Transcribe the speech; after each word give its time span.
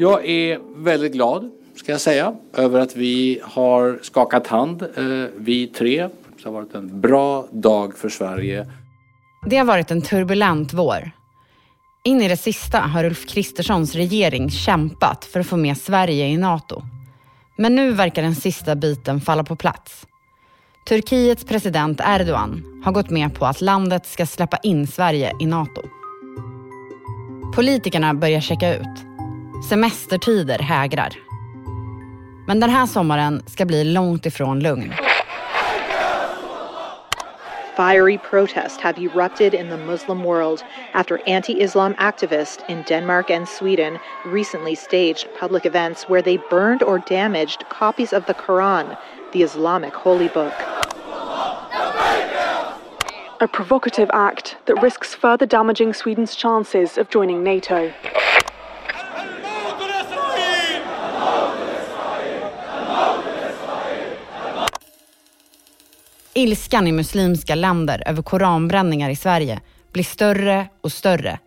Jag 0.00 0.26
är 0.26 0.60
väldigt 0.76 1.12
glad, 1.12 1.50
ska 1.74 1.92
jag 1.92 2.00
säga, 2.00 2.34
över 2.54 2.80
att 2.80 2.96
vi 2.96 3.40
har 3.42 3.98
skakat 4.02 4.46
hand, 4.46 4.82
eh, 4.82 5.24
vi 5.36 5.66
tre. 5.66 6.08
Det 6.36 6.44
har 6.44 6.52
varit 6.52 6.74
en 6.74 7.00
bra 7.00 7.46
dag 7.50 7.96
för 7.96 8.08
Sverige. 8.08 8.66
Det 9.46 9.56
har 9.56 9.64
varit 9.64 9.90
en 9.90 10.02
turbulent 10.02 10.72
vår. 10.72 11.10
In 12.04 12.22
i 12.22 12.28
det 12.28 12.36
sista 12.36 12.78
har 12.78 13.04
Ulf 13.04 13.26
Kristerssons 13.26 13.94
regering 13.94 14.50
kämpat 14.50 15.24
för 15.24 15.40
att 15.40 15.46
få 15.46 15.56
med 15.56 15.78
Sverige 15.78 16.26
i 16.26 16.36
NATO. 16.36 16.82
Men 17.56 17.74
nu 17.74 17.92
verkar 17.92 18.22
den 18.22 18.34
sista 18.34 18.76
biten 18.76 19.20
falla 19.20 19.44
på 19.44 19.56
plats. 19.56 20.06
Turkiets 20.88 21.44
president 21.44 22.00
Erdogan 22.04 22.82
har 22.84 22.92
gått 22.92 23.10
med 23.10 23.34
på 23.34 23.46
att 23.46 23.60
landet 23.60 24.06
ska 24.06 24.26
släppa 24.26 24.56
in 24.56 24.86
Sverige 24.86 25.32
i 25.40 25.46
NATO. 25.46 25.82
Politikerna 27.54 28.14
börjar 28.14 28.40
checka 28.40 28.74
ut. 28.74 29.07
Semestertider 29.62 30.58
hägrar. 30.58 31.14
Men 32.46 32.60
den 32.60 32.70
här 32.70 32.86
sommaren 32.86 33.42
ska 33.46 33.64
bli 33.64 33.84
långt 33.84 34.26
ifrån 34.26 34.60
lugn. 34.60 34.94
Fiery 37.76 38.18
protests 38.18 38.76
have 38.80 38.98
erupted 38.98 39.54
in 39.54 39.68
the 39.68 39.76
Muslim 39.76 40.24
world 40.24 40.64
after 40.94 41.20
anti 41.26 41.52
Islam 41.52 41.94
activists 41.94 42.68
in 42.68 42.82
Denmark 42.88 43.30
and 43.30 43.48
Sweden 43.48 43.98
recently 44.26 44.74
staged 44.74 45.28
public 45.40 45.66
events 45.66 46.08
where 46.08 46.22
they 46.22 46.38
burned 46.50 46.82
or 46.82 46.98
damaged 46.98 47.64
copies 47.68 48.12
of 48.12 48.26
the 48.26 48.34
Quran, 48.34 48.98
the 49.32 49.42
Islamic 49.42 49.94
holy 49.94 50.28
book. 50.28 50.54
A 53.40 53.46
provocative 53.46 54.10
act 54.12 54.56
that 54.66 54.82
risks 54.82 55.14
further 55.14 55.46
damaging 55.46 55.94
Sweden's 55.94 56.34
chances 56.34 56.98
of 56.98 57.08
joining 57.10 57.44
NATO. 57.44 57.92
Ilskan 66.38 66.86
i 66.86 66.92
muslimska 66.92 67.54
länder 67.54 68.02
över 68.06 68.22
koranbränningar 68.22 69.10
i 69.10 69.16
Sverige 69.16 69.60
blir 69.92 70.04
större 70.04 70.68
och 70.80 70.92
större. 70.92 71.38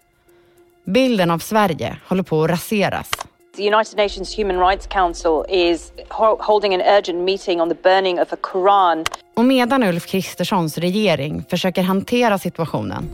Bilden 0.86 1.31
av 1.31 1.39
Sverige 1.39 1.97
håller 2.08 2.23
på 2.23 2.44
att 2.44 2.50
raseras. 2.50 3.09
The 3.56 3.73
United 3.73 3.97
Nations 3.97 4.38
Human 4.38 4.59
Rights 4.59 4.88
Council 4.88 5.44
is 5.50 5.92
holding 6.39 6.75
an 6.75 6.81
urgent 6.81 7.25
meeting 7.25 7.62
on 7.62 7.69
the 7.69 7.75
burning 7.84 8.22
of 8.22 8.34
a 8.34 8.38
Quran. 8.42 9.06
Och 9.34 9.45
medan 9.45 9.84
Ulf 9.84 10.06
Kristerssons 10.06 10.78
regering 10.78 11.45
försöker 11.50 11.84
hantera 11.84 12.38
situationen 12.38 13.09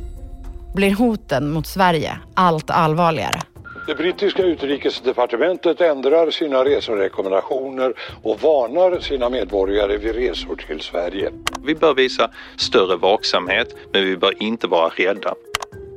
blir 0.77 0.95
hoten 0.95 1.49
mot 1.49 1.67
Sverige 1.67 2.19
allt 2.33 2.69
allvarligare. 2.69 3.41
Det 3.87 3.95
brittiska 3.95 4.43
utrikesdepartementet 4.43 5.81
ändrar 5.81 6.31
sina 6.31 6.63
reserekommendationer 6.65 7.93
och 8.23 8.41
varnar 8.41 8.99
sina 8.99 9.29
medborgare 9.29 9.97
vid 9.97 10.15
resor 10.15 10.55
till 10.55 10.81
Sverige. 10.81 11.31
Vi 11.65 11.75
bör 11.75 11.93
visa 11.93 12.31
större 12.57 12.97
vaksamhet, 12.97 13.75
men 13.93 14.05
vi 14.05 14.17
bör 14.17 14.43
inte 14.43 14.67
vara 14.67 14.89
rädda. 14.89 15.33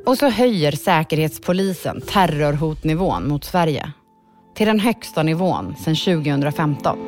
Och 0.07 0.19
så 0.19 0.29
höjer 0.29 0.73
Säkerhetspolisen 0.73 2.01
terrorhotnivån 2.01 3.29
mot 3.29 3.45
Sverige 3.45 3.93
till 4.55 4.67
den 4.67 4.81
högsta 4.81 5.23
nivån 5.23 5.75
sedan 5.77 5.97
2015. 6.25 6.99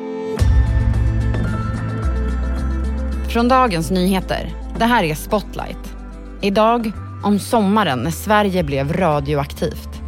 Från 3.33 3.47
Dagens 3.47 3.91
Nyheter. 3.91 4.49
Det 4.79 4.85
här 4.85 5.03
är 5.03 5.15
Spotlight. 5.15 5.95
Idag 6.41 6.91
om 7.23 7.39
sommaren 7.39 7.99
när 7.99 8.11
Sverige 8.11 8.63
blev 8.63 8.93
radioaktivt. 8.93 10.02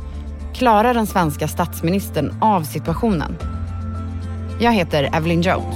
Klarar 0.58 0.94
den 0.94 1.08
svenska 1.08 1.48
statsministern 1.48 2.34
av 2.42 2.64
situationen? 2.64 3.38
Jag 4.60 4.74
heter 4.74 5.10
Evelyn 5.14 5.42
Jones. 5.42 5.76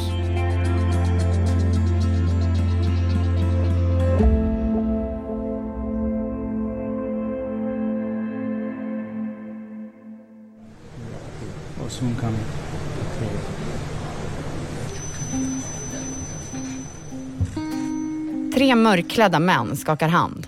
Tre 18.53 18.75
mörkklädda 18.75 19.39
män 19.39 19.75
skakar 19.77 20.07
hand. 20.07 20.47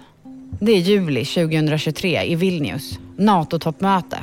Det 0.59 0.71
är 0.71 0.77
juli 0.77 1.25
2023 1.25 2.23
i 2.23 2.35
Vilnius, 2.35 2.99
NATO-toppmöte. 3.21 4.17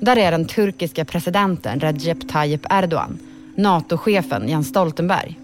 Där 0.00 0.16
är 0.16 0.30
den 0.30 0.46
turkiska 0.46 1.04
presidenten 1.04 1.80
Recep 1.80 2.28
Tayyip 2.28 2.66
Erdogan, 2.70 3.18
NATO-chefen 3.54 4.48
Jens 4.48 4.68
Stoltenberg 4.68 5.38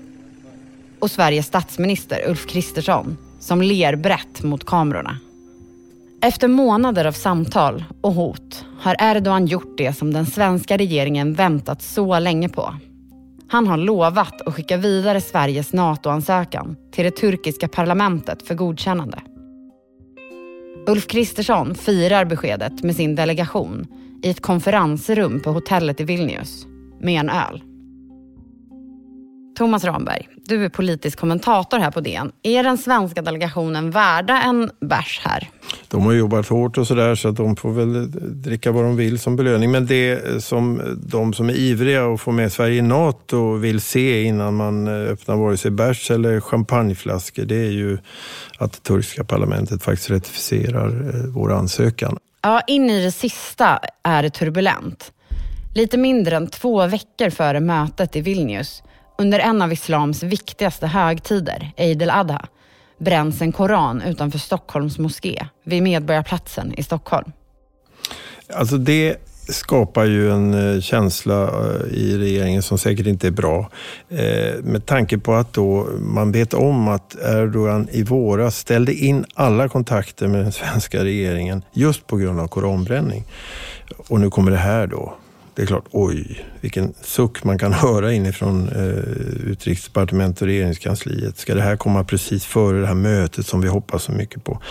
och 0.98 1.10
Sveriges 1.10 1.46
statsminister 1.46 2.28
Ulf 2.28 2.46
Kristersson 2.46 3.16
som 3.40 3.62
ler 3.62 3.96
brett 3.96 4.42
mot 4.42 4.64
kamerorna. 4.64 5.18
Efter 6.22 6.48
månader 6.48 7.04
av 7.04 7.12
samtal 7.12 7.84
och 8.00 8.12
hot 8.12 8.64
har 8.80 8.96
Erdogan 9.00 9.46
gjort 9.46 9.78
det 9.78 9.92
som 9.92 10.12
den 10.12 10.26
svenska 10.26 10.76
regeringen 10.76 11.34
väntat 11.34 11.82
så 11.82 12.18
länge 12.18 12.48
på. 12.48 12.74
Han 13.48 13.66
har 13.66 13.76
lovat 13.76 14.42
att 14.42 14.54
skicka 14.54 14.76
vidare 14.76 15.20
Sveriges 15.20 15.72
NATO-ansökan 15.72 16.76
till 16.90 17.04
det 17.04 17.10
turkiska 17.10 17.68
parlamentet 17.68 18.42
för 18.48 18.54
godkännande. 18.54 19.18
Ulf 20.88 21.06
Kristersson 21.06 21.74
firar 21.74 22.24
beskedet 22.24 22.82
med 22.82 22.96
sin 22.96 23.14
delegation 23.14 23.86
i 24.22 24.30
ett 24.30 24.40
konferensrum 24.40 25.42
på 25.42 25.50
hotellet 25.50 26.00
i 26.00 26.04
Vilnius 26.04 26.66
med 27.00 27.20
en 27.20 27.30
öl. 27.30 27.62
Thomas 29.58 29.84
Ramberg, 29.84 30.28
du 30.36 30.64
är 30.64 30.68
politisk 30.68 31.18
kommentator 31.18 31.78
här 31.78 31.90
på 31.90 32.00
DN. 32.00 32.32
Är 32.42 32.62
den 32.62 32.78
svenska 32.78 33.22
delegationen 33.22 33.90
värda 33.90 34.42
en 34.42 34.70
bärs 34.80 35.20
här? 35.24 35.50
De 35.88 36.02
har 36.02 36.12
jobbat 36.12 36.48
hårt 36.48 36.78
och 36.78 36.86
sådär 36.86 37.14
så 37.14 37.28
att 37.28 37.36
de 37.36 37.56
får 37.56 37.70
väl 37.70 38.10
dricka 38.42 38.72
vad 38.72 38.84
de 38.84 38.96
vill 38.96 39.18
som 39.18 39.36
belöning. 39.36 39.70
Men 39.70 39.86
det 39.86 40.44
som 40.44 40.82
de 41.06 41.34
som 41.34 41.48
är 41.48 41.54
ivriga 41.54 42.06
att 42.06 42.20
få 42.20 42.32
med 42.32 42.52
Sverige 42.52 42.78
i 42.78 42.82
NATO 42.82 43.56
vill 43.56 43.80
se 43.80 44.22
innan 44.22 44.54
man 44.54 44.88
öppnar 44.88 45.36
vare 45.36 45.56
sig 45.56 45.70
bärs 45.70 46.10
eller 46.10 46.40
champagneflaskor 46.40 47.44
det 47.44 47.56
är 47.56 47.70
ju 47.70 47.98
att 48.58 48.72
det 48.72 48.80
turkiska 48.80 49.24
parlamentet 49.24 49.82
faktiskt 49.82 50.10
ratificerar 50.10 50.88
eh, 50.88 51.30
vår 51.34 51.52
ansökan. 51.52 52.18
Ja, 52.42 52.60
in 52.66 52.90
i 52.90 53.04
det 53.04 53.12
sista 53.12 53.80
är 54.02 54.22
det 54.22 54.30
turbulent. 54.30 55.12
Lite 55.74 55.98
mindre 55.98 56.36
än 56.36 56.46
två 56.46 56.86
veckor 56.86 57.30
före 57.30 57.60
mötet 57.60 58.16
i 58.16 58.20
Vilnius 58.20 58.82
under 59.22 59.38
en 59.38 59.62
av 59.62 59.72
islams 59.72 60.22
viktigaste 60.22 60.86
högtider, 60.86 61.72
Eid 61.76 62.02
al-Adha, 62.02 62.46
bränns 62.98 63.42
en 63.42 63.52
koran 63.52 64.02
utanför 64.02 64.38
Stockholms 64.38 64.98
moské 64.98 65.46
vid 65.64 65.82
Medborgarplatsen 65.82 66.74
i 66.74 66.82
Stockholm. 66.82 67.32
Alltså 68.54 68.76
det 68.76 69.16
skapar 69.48 70.04
ju 70.04 70.32
en 70.32 70.74
eh, 70.74 70.80
känsla 70.80 71.42
eh, 71.42 71.92
i 71.92 72.18
regeringen 72.18 72.62
som 72.62 72.78
säkert 72.78 73.06
inte 73.06 73.26
är 73.26 73.30
bra. 73.30 73.70
Eh, 74.08 74.62
med 74.62 74.86
tanke 74.86 75.18
på 75.18 75.34
att 75.34 75.52
då 75.52 75.86
man 76.00 76.32
vet 76.32 76.54
om 76.54 76.88
att 76.88 77.16
Erdogan 77.22 77.88
i 77.92 78.02
våras 78.02 78.56
ställde 78.56 78.94
in 78.94 79.24
alla 79.34 79.68
kontakter 79.68 80.28
med 80.28 80.40
den 80.40 80.52
svenska 80.52 81.04
regeringen 81.04 81.62
just 81.72 82.06
på 82.06 82.16
grund 82.16 82.40
av 82.40 82.48
koranbränning. 82.48 83.24
Och 83.96 84.20
nu 84.20 84.30
kommer 84.30 84.50
det 84.50 84.56
här 84.56 84.86
då 84.86 85.14
det 85.58 85.64
är 85.64 85.66
klart, 85.66 85.86
oj, 85.90 86.46
vilken 86.60 86.94
suck 87.02 87.44
man 87.44 87.58
kan 87.58 87.72
höra 87.84 88.12
inifrån 88.12 88.68
eh, 88.68 89.50
utrikesdepartementet 89.50 90.42
och 90.42 90.48
regeringskansliet. 90.48 91.38
Ska 91.38 91.54
det 91.54 91.62
här 91.62 91.76
komma 91.76 92.04
precis 92.04 92.44
före 92.44 92.80
det 92.80 92.86
här 92.86 92.94
mötet 92.94 93.46
som 93.46 93.60
vi 93.60 93.68
hoppas 93.68 94.02
så 94.02 94.12
mycket 94.12 94.44
på? 94.44 94.62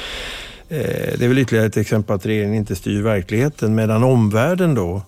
Eh, 0.70 0.78
det 1.18 1.22
är 1.22 1.28
väl 1.28 1.38
ytterligare 1.38 1.68
ett 1.68 1.78
exempel 1.78 2.08
på 2.08 2.14
att 2.14 2.26
regeringen 2.26 2.56
inte 2.56 2.76
styr 2.76 3.02
verkligheten 3.02 3.76
medan 3.76 4.04
omvärlden 4.04 4.76
då, 4.76 5.02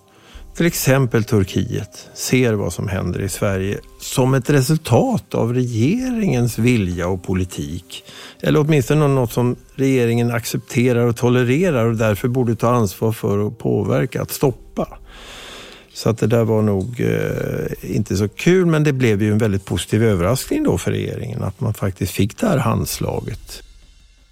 till 0.56 0.65
exempel 0.65 1.24
Turkiet, 1.24 2.09
ser 2.13 2.54
vad 2.54 2.74
som 2.74 2.88
händer 2.88 3.21
i 3.21 3.30
Sverige 3.30 3.77
som 4.01 4.33
ett 4.33 4.50
resultat 4.50 5.36
av 5.36 5.54
regeringens 5.54 6.57
vilja 6.57 7.07
och 7.07 7.24
politik. 7.24 8.04
Eller 8.42 8.59
åtminstone 8.59 9.07
något 9.07 9.31
som 9.31 9.56
regeringen 9.75 10.31
accepterar 10.31 11.06
och 11.06 11.18
tolererar 11.18 11.86
och 11.86 11.95
därför 11.95 12.27
borde 12.27 12.56
ta 12.56 12.69
ansvar 12.69 13.12
för 13.12 13.48
att 13.48 13.57
påverka, 13.57 14.21
att 14.21 14.31
stoppa. 14.31 14.69
Så 16.00 16.10
att 16.10 16.18
det 16.18 16.28
där 16.28 16.44
var 16.44 16.62
nog 16.62 17.01
eh, 17.01 17.96
inte 17.96 18.16
så 18.16 18.28
kul, 18.28 18.66
men 18.66 18.84
det 18.84 18.94
blev 18.94 19.22
ju 19.22 19.31
en 19.31 19.38
väldigt 19.38 19.66
positiv 19.66 20.04
överraskning 20.04 20.63
då 20.63 20.78
för 20.78 20.92
regeringen 20.92 21.44
att 21.44 21.60
man 21.60 21.74
faktiskt 21.74 22.13
fick 22.13 22.38
det 22.38 22.48
här 22.48 22.57
handslaget. 22.57 23.63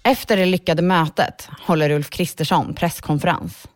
Efter 0.02 0.36
det 0.36 0.46
lyckade 0.46 0.82
mötet 0.82 1.48
håller 1.60 1.90
Ulf 1.90 2.10
Kristersson 2.10 2.74
presskonferens. 2.74 3.68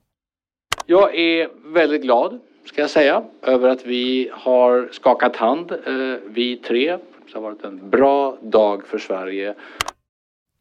Jag 0.87 1.19
är 1.19 1.49
väldigt 1.75 2.03
glad, 2.03 2.41
ska 2.67 2.81
jag 2.81 2.91
säga, 2.91 3.23
över 3.43 3.69
att 3.69 3.87
vi 3.87 4.31
har 4.33 4.88
skakat 4.93 5.37
hand, 5.37 5.73
eh, 5.73 5.79
vi 6.31 6.56
tre. 6.56 6.87
Det 6.87 7.35
har 7.35 7.41
varit 7.41 7.65
en 7.65 7.91
bra 7.91 8.38
dag 8.43 8.87
för 8.87 8.99
Sverige. 8.99 9.55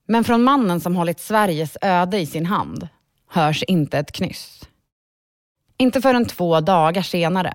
Men 0.06 0.24
från 0.24 0.44
mannen 0.44 0.80
som 0.82 0.96
hållit 0.96 1.20
Sveriges 1.20 1.78
öde 1.82 2.20
i 2.20 2.26
sin 2.26 2.46
hand 2.46 2.88
hörs 3.28 3.64
inte 3.64 3.98
ett 3.98 4.12
knyst. 4.12 4.71
Inte 5.82 6.02
förrän 6.02 6.26
två 6.26 6.60
dagar 6.60 7.02
senare, 7.02 7.54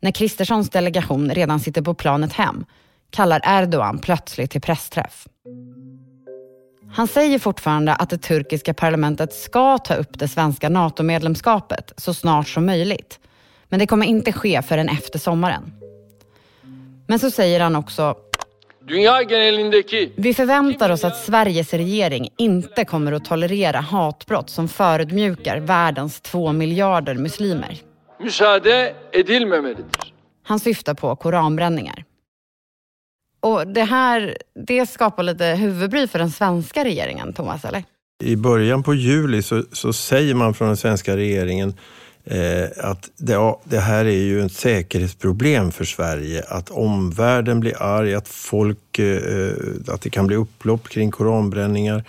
när 0.00 0.10
Kristerssons 0.10 0.70
delegation 0.70 1.30
redan 1.30 1.60
sitter 1.60 1.82
på 1.82 1.94
planet 1.94 2.32
hem, 2.32 2.64
kallar 3.10 3.40
Erdogan 3.44 3.98
plötsligt 3.98 4.50
till 4.50 4.60
pressträff. 4.60 5.26
Han 6.92 7.08
säger 7.08 7.38
fortfarande 7.38 7.94
att 7.94 8.10
det 8.10 8.18
turkiska 8.18 8.74
parlamentet 8.74 9.34
ska 9.34 9.78
ta 9.78 9.94
upp 9.94 10.18
det 10.18 10.28
svenska 10.28 10.68
NATO-medlemskapet 10.68 11.92
så 11.96 12.14
snart 12.14 12.48
som 12.48 12.66
möjligt. 12.66 13.20
Men 13.68 13.78
det 13.78 13.86
kommer 13.86 14.06
inte 14.06 14.32
ske 14.32 14.62
förrän 14.62 14.88
efter 14.88 15.18
sommaren. 15.18 15.72
Men 17.06 17.18
så 17.18 17.30
säger 17.30 17.60
han 17.60 17.76
också 17.76 18.16
vi 20.16 20.34
förväntar 20.34 20.90
oss 20.90 21.04
att 21.04 21.16
Sveriges 21.16 21.74
regering 21.74 22.28
inte 22.38 22.84
kommer 22.84 23.12
att 23.12 23.24
tolerera 23.24 23.80
hatbrott 23.80 24.50
som 24.50 24.68
förödmjukar 24.68 25.60
världens 25.60 26.20
två 26.20 26.52
miljarder 26.52 27.14
muslimer. 27.14 27.80
Han 30.42 30.60
syftar 30.60 30.94
på 30.94 31.16
koranbränningar. 31.16 32.04
Och 33.40 33.66
det 33.66 33.82
här, 33.82 34.36
det 34.66 34.86
skapar 34.86 35.22
lite 35.22 35.44
huvudbry 35.44 36.06
för 36.06 36.18
den 36.18 36.30
svenska 36.30 36.84
regeringen, 36.84 37.32
Thomas, 37.32 37.64
eller? 37.64 37.84
I 38.24 38.36
början 38.36 38.82
på 38.82 38.94
juli 38.94 39.42
så, 39.42 39.62
så 39.72 39.92
säger 39.92 40.34
man 40.34 40.54
från 40.54 40.68
den 40.68 40.76
svenska 40.76 41.16
regeringen 41.16 41.74
Eh, 42.30 42.68
att 42.76 43.10
det, 43.16 43.54
det, 43.64 43.80
här 43.80 44.04
är 44.04 44.22
ju 44.22 44.44
ett 44.44 44.52
säkerhetsproblem 44.52 45.72
för 45.72 45.84
Sverige. 45.84 46.44
Att 46.48 46.70
omvärlden 46.70 47.60
blir 47.60 47.82
arg, 47.82 48.14
att 48.14 48.28
folk, 48.28 48.98
eh, 48.98 49.52
att 49.88 50.00
det 50.00 50.10
kan 50.10 50.26
bli 50.26 50.36
upplopp 50.36 50.88
kring 50.88 51.10
koranbränningar. 51.10 52.04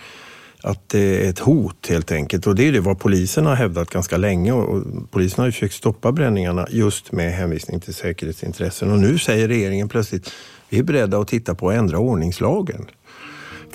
Att 0.62 0.88
det 0.88 1.26
är 1.26 1.30
ett 1.30 1.38
hot 1.38 1.86
helt 1.88 2.12
enkelt. 2.12 2.46
Och 2.46 2.54
det 2.54 2.68
är 2.68 2.72
det 2.72 2.80
vad 2.80 2.98
polisen 2.98 3.46
har 3.46 3.54
hävdat 3.54 3.90
ganska 3.90 4.16
länge. 4.16 4.52
Och 4.52 4.82
polisen 5.10 5.38
har 5.38 5.46
ju 5.46 5.52
försökt 5.52 5.74
stoppa 5.74 6.12
bränningarna 6.12 6.66
just 6.70 7.12
med 7.12 7.32
hänvisning 7.32 7.80
till 7.80 7.94
säkerhetsintressen. 7.94 8.90
Och 8.90 8.98
nu 8.98 9.18
säger 9.18 9.48
regeringen 9.48 9.88
plötsligt 9.88 10.30
vi 10.68 10.78
är 10.78 10.82
beredda 10.82 11.18
att 11.18 11.28
titta 11.28 11.54
på 11.54 11.70
att 11.70 11.76
ändra 11.76 11.98
ordningslagen 11.98 12.86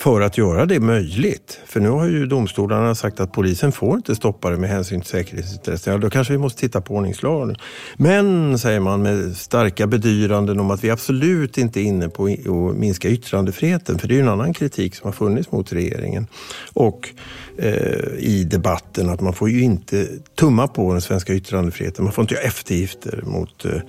för 0.05 0.21
att 0.21 0.37
göra 0.37 0.65
det 0.65 0.79
möjligt. 0.79 1.59
För 1.65 1.79
nu 1.79 1.89
har 1.89 2.05
ju 2.05 2.25
domstolarna 2.25 2.95
sagt 2.95 3.19
att 3.19 3.31
polisen 3.31 3.71
får 3.71 3.95
inte 3.95 4.15
stoppa 4.15 4.49
det 4.49 4.57
med 4.57 4.69
hänsyn 4.69 5.01
till 5.01 5.09
säkerhetsintressen. 5.09 5.93
Ja, 5.93 5.99
då 5.99 6.09
kanske 6.09 6.33
vi 6.33 6.39
måste 6.39 6.59
titta 6.59 6.81
på 6.81 6.95
ordningslagen. 6.95 7.55
Men, 7.97 8.59
säger 8.59 8.79
man 8.79 9.01
med 9.01 9.37
starka 9.37 9.87
bedyranden 9.87 10.59
om 10.59 10.71
att 10.71 10.83
vi 10.83 10.89
absolut 10.89 11.57
inte 11.57 11.79
är 11.79 11.83
inne 11.83 12.09
på 12.09 12.25
att 12.25 12.75
minska 12.77 13.09
yttrandefriheten. 13.09 13.99
För 13.99 14.07
det 14.07 14.13
är 14.13 14.15
ju 14.15 14.21
en 14.21 14.29
annan 14.29 14.53
kritik 14.53 14.95
som 14.95 15.07
har 15.07 15.13
funnits 15.13 15.51
mot 15.51 15.73
regeringen. 15.73 16.27
Och 16.73 17.09
eh, 17.57 17.73
i 18.17 18.47
debatten 18.51 19.09
att 19.09 19.21
man 19.21 19.33
får 19.33 19.49
ju 19.49 19.61
inte 19.61 20.07
tumma 20.35 20.67
på 20.67 20.91
den 20.91 21.01
svenska 21.01 21.33
yttrandefriheten. 21.33 22.03
Man 22.03 22.13
får 22.13 22.21
inte 22.21 22.33
göra 22.33 22.43
eftergifter 22.43 23.23
mot 23.25 23.65
eh, 23.65 23.81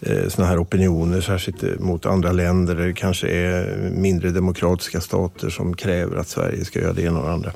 Eh, 0.00 0.28
sådana 0.28 0.50
här 0.50 0.62
opinioner, 0.62 1.20
särskilt 1.20 1.62
eh, 1.62 1.70
mot 1.78 2.06
andra 2.06 2.32
länder 2.32 2.74
där 2.74 2.86
det 2.86 2.92
kanske 2.92 3.28
är 3.28 3.90
mindre 3.90 4.30
demokratiska 4.30 5.00
stater 5.00 5.50
som 5.50 5.76
kräver 5.76 6.16
att 6.16 6.28
Sverige 6.28 6.64
ska 6.64 6.80
göra 6.80 6.92
det 6.92 7.02
ena 7.02 7.18
och 7.18 7.26
det 7.26 7.32
andra. 7.32 7.52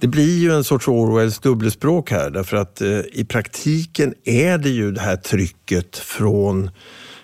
Det 0.00 0.06
blir 0.06 0.38
ju 0.38 0.52
en 0.52 0.64
sorts 0.64 0.88
Orwells 0.88 1.38
dubbelspråk 1.38 2.10
här 2.10 2.30
därför 2.30 2.56
att 2.56 2.80
eh, 2.80 3.00
i 3.12 3.24
praktiken 3.28 4.14
är 4.24 4.58
det 4.58 4.68
ju 4.68 4.92
det 4.92 5.00
här 5.00 5.16
trycket 5.16 5.96
från 5.96 6.70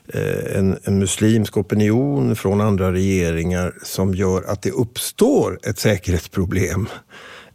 eh, 0.09 0.59
en, 0.59 0.79
en, 0.85 0.99
muslimsk 0.99 1.57
opinion, 1.57 2.37
från 2.37 2.61
andra 2.61 2.93
regeringar 2.93 3.75
som 3.83 4.15
gör 4.15 4.43
att 4.43 4.63
det 4.63 4.71
uppstår 4.71 5.59
ett 5.63 5.79
säkerhetsproblem 5.79 6.89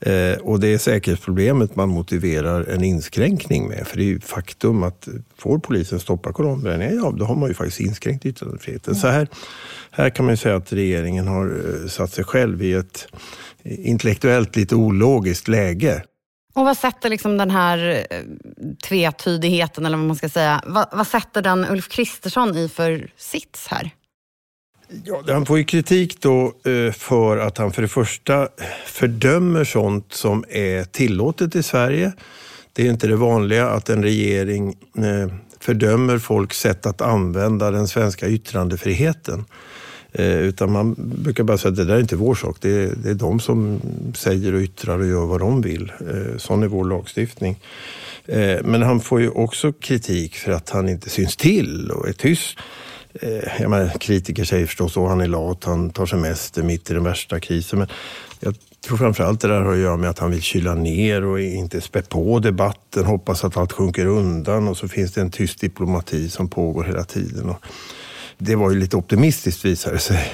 Eh, 0.06 0.38
och 0.38 0.60
det 0.60 0.68
är 0.68 0.78
säkerhetsproblemet 0.78 1.76
man 1.76 1.90
motiverar 1.90 2.64
en 2.64 2.84
inskränkning 2.84 3.68
med. 3.68 3.88
För 3.88 3.98
det 3.98 4.04
är 4.04 4.06
ju 4.06 4.20
faktum 4.20 4.84
att 4.84 5.08
får 5.38 5.60
polisen 5.60 6.00
stoppa 6.00 6.34
koranbränningar, 6.34 6.94
ja 6.94 7.14
då 7.18 7.26
har 7.26 7.36
man 7.36 7.50
ju 7.50 7.54
faktiskt 7.54 7.80
inskränkt 7.80 8.26
yttrandefriheten. 8.26 8.96
Så 8.96 9.08
här, 9.08 9.28
här 9.92 10.10
kan 10.10 10.26
man 10.26 10.34
ju 10.34 10.38
säga 10.38 10.56
att 10.56 10.74
regeringen 10.74 11.28
har 11.28 11.46
eh, 11.46 11.88
satt 11.88 12.14
sig 12.14 12.24
själv 12.24 12.62
i 12.62 12.74
ett 12.74 13.08
intellektuellt 13.64 14.56
lite 14.56 14.76
ologiskt 14.76 15.48
läge. 15.48 16.04
Och 16.54 16.66
vad 16.66 16.78
sätter 16.78 17.10
liksom 17.10 17.38
den 17.38 17.52
här 17.52 18.06
eh, 18.10 18.18
tvetydigheten, 18.88 19.86
eller 19.86 19.98
vad 19.98 20.08
man 20.08 20.16
ska 20.16 20.30
säga, 20.30 20.62
vad, 20.66 20.88
vad 20.92 21.08
sätter 21.08 21.42
den 21.42 21.66
Ulf 21.70 21.90
Kristersson 21.90 22.58
i 22.58 22.70
för 22.70 23.12
sits 23.18 23.68
här? 23.68 23.92
Ja, 25.06 25.24
han 25.28 25.46
får 25.46 25.58
ju 25.58 25.64
kritik 25.64 26.22
då 26.22 26.54
eh, 26.64 26.92
för 26.92 27.38
att 27.38 27.58
han 27.58 27.72
för 27.72 27.82
det 27.82 27.88
första 27.88 28.48
fördömer 28.86 29.64
sånt 29.64 30.14
som 30.14 30.46
är 30.50 30.84
tillåtet 30.84 31.56
i 31.56 31.64
Sverige. 31.64 32.12
Det 32.74 32.88
är 32.88 32.92
inte 32.92 33.08
det 33.08 33.16
vanliga 33.16 33.70
att 33.70 33.90
en 33.90 34.04
regering 34.04 34.76
eh, 34.98 35.34
fördömer 35.60 36.20
folks 36.20 36.60
sätt 36.60 36.86
att 36.86 37.02
använda 37.02 37.72
den 37.72 37.88
svenska 37.88 38.28
yttrandefriheten. 38.28 39.46
Eh, 40.12 40.40
utan 40.40 40.72
man 40.72 40.96
brukar 40.98 41.44
bara 41.44 41.58
säga 41.58 41.70
att 41.70 41.78
det 41.78 41.86
där 41.86 41.96
är 41.96 42.00
inte 42.00 42.16
vår 42.16 42.36
sak. 42.36 42.58
Det 42.62 42.70
är, 42.70 42.94
det 43.04 43.10
är 43.10 43.14
de 43.16 43.40
som 43.40 43.82
säger 44.16 44.54
och 44.54 44.62
yttrar 44.62 45.00
och 45.00 45.08
gör 45.08 45.26
vad 45.26 45.40
de 45.40 45.62
vill. 45.62 45.92
Sån 46.38 46.64
är 46.64 46.68
vår 46.68 46.86
lagstiftning. 46.86 47.60
Men 48.64 48.82
han 48.82 49.00
får 49.00 49.22
ju 49.22 49.30
också 49.30 49.74
kritik 49.74 50.36
för 50.36 50.52
att 50.52 50.70
han 50.70 50.90
inte 50.90 51.10
syns 51.10 51.36
till 51.36 51.92
och 51.92 52.10
är 52.10 52.14
tyst. 52.14 52.58
Eh, 53.14 53.62
jag 53.62 53.70
menar, 53.70 53.90
kritiker 54.00 54.44
säger 54.44 54.66
förstås 54.66 54.98
att 54.98 55.10
han 55.10 55.22
är 55.22 55.28
lat, 55.28 55.64
han 55.64 55.90
tar 55.90 56.06
semester 56.06 56.64
mitt 56.64 56.92
i 56.92 56.94
den 56.94 57.04
värsta 57.04 57.40
krisen. 57.40 57.80
Men 57.80 57.88
jag 58.40 58.56
tror 58.86 58.98
framförallt 58.98 59.42
det 59.42 59.48
där 59.48 59.62
har 59.62 59.74
att 59.74 59.80
göra 59.80 59.98
med 59.98 60.10
att 60.10 60.20
han 60.20 60.32
vill 60.32 60.42
kyla 60.42 60.76
ner 60.76 61.26
och 61.26 61.40
inte 61.42 61.82
spä 61.82 62.02
på 62.02 62.40
debatten, 62.40 63.06
hoppas 63.06 63.44
att 63.44 63.58
allt 63.58 63.72
sjunker 63.72 64.06
undan 64.06 64.68
och 64.68 64.78
så 64.78 64.88
finns 64.88 65.14
det 65.14 65.22
en 65.22 65.32
tyst 65.32 65.62
diplomati 65.62 66.30
som 66.30 66.48
pågår 66.48 66.84
hela 66.84 67.04
tiden. 67.04 67.50
Och 67.50 67.64
det 68.38 68.56
var 68.56 68.72
ju 68.72 68.80
lite 68.80 68.98
optimistiskt 68.98 69.66
visade 69.66 69.96
det 69.96 70.00
sig. 70.00 70.34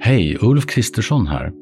Hej, 0.00 0.38
Ulf 0.40 0.66
Kristersson 0.66 1.26
här. 1.26 1.61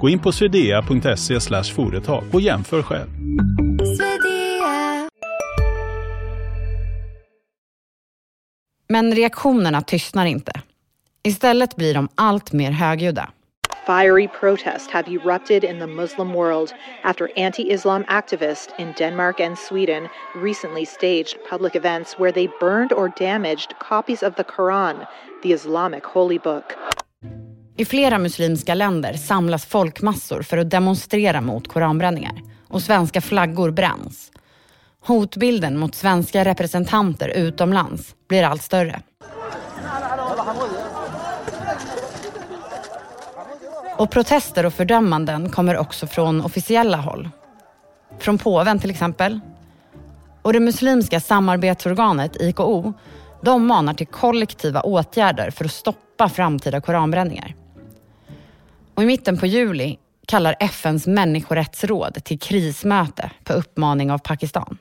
Gå 0.00 0.08
in 0.08 0.18
på 0.18 0.32
swedea.se 0.32 1.40
företag 1.74 2.24
och 2.32 2.40
jämför 2.40 2.82
själv. 2.82 3.08
Men 8.88 9.14
reaktionerna 9.14 9.80
tystnar 9.80 10.26
inte. 10.26 10.52
Istället 11.22 11.76
blir 11.76 11.94
de 11.94 12.08
allt 12.14 12.52
mer 12.52 12.70
högljudda. 12.70 13.30
Fiery 13.86 14.28
protests 14.40 14.88
have 14.92 15.08
erupted 15.08 15.64
in 15.64 15.78
the 15.78 15.86
Muslim 15.86 16.32
world 16.32 16.74
after 17.02 17.28
anti 17.36 17.62
Islam 17.62 18.04
activists 18.04 18.68
in 18.78 18.92
Denmark 18.98 19.40
and 19.40 19.58
Sweden 19.58 20.08
recently 20.34 20.86
staged 20.86 21.38
public 21.50 21.74
events 21.74 22.18
where 22.18 22.32
they 22.32 22.48
burned 22.60 22.92
or 22.92 23.12
damaged 23.18 23.78
copies 23.78 24.22
of 24.22 24.34
the 24.34 24.44
Quran, 24.44 25.06
the 25.42 25.52
Islamic 25.52 26.04
holy 26.04 26.38
book. 26.38 26.76
I 27.80 27.84
flera 27.84 28.18
muslimska 28.18 28.74
länder 28.74 29.12
samlas 29.12 29.66
folkmassor 29.66 30.42
för 30.42 30.58
att 30.58 30.70
demonstrera 30.70 31.40
mot 31.40 31.68
koranbränningar 31.68 32.42
och 32.68 32.82
svenska 32.82 33.20
flaggor 33.20 33.70
bränns. 33.70 34.30
Hotbilden 35.00 35.78
mot 35.78 35.94
svenska 35.94 36.44
representanter 36.44 37.28
utomlands 37.28 38.14
blir 38.28 38.42
allt 38.42 38.62
större. 38.62 39.02
Och 43.96 44.10
protester 44.10 44.66
och 44.66 44.74
fördömanden 44.74 45.50
kommer 45.50 45.76
också 45.76 46.06
från 46.06 46.40
officiella 46.40 46.96
håll. 46.96 47.28
Från 48.18 48.38
påven 48.38 48.78
till 48.78 48.90
exempel. 48.90 49.40
Och 50.42 50.52
det 50.52 50.60
muslimska 50.60 51.20
samarbetsorganet 51.20 52.36
IKO, 52.40 52.92
de 53.42 53.66
manar 53.66 53.94
till 53.94 54.06
kollektiva 54.06 54.80
åtgärder 54.80 55.50
för 55.50 55.64
att 55.64 55.72
stoppa 55.72 56.28
framtida 56.28 56.80
koranbränningar. 56.80 57.54
Och 58.98 59.02
i 59.02 59.06
mitten 59.06 59.38
på 59.38 59.46
juli 59.46 59.98
kallar 60.26 60.56
FNs 60.60 61.06
människorättsråd 61.06 62.24
till 62.24 62.38
krismöte 62.38 63.30
på 63.44 63.52
uppmaning 63.52 64.10
av 64.10 64.18
Pakistan. 64.18 64.78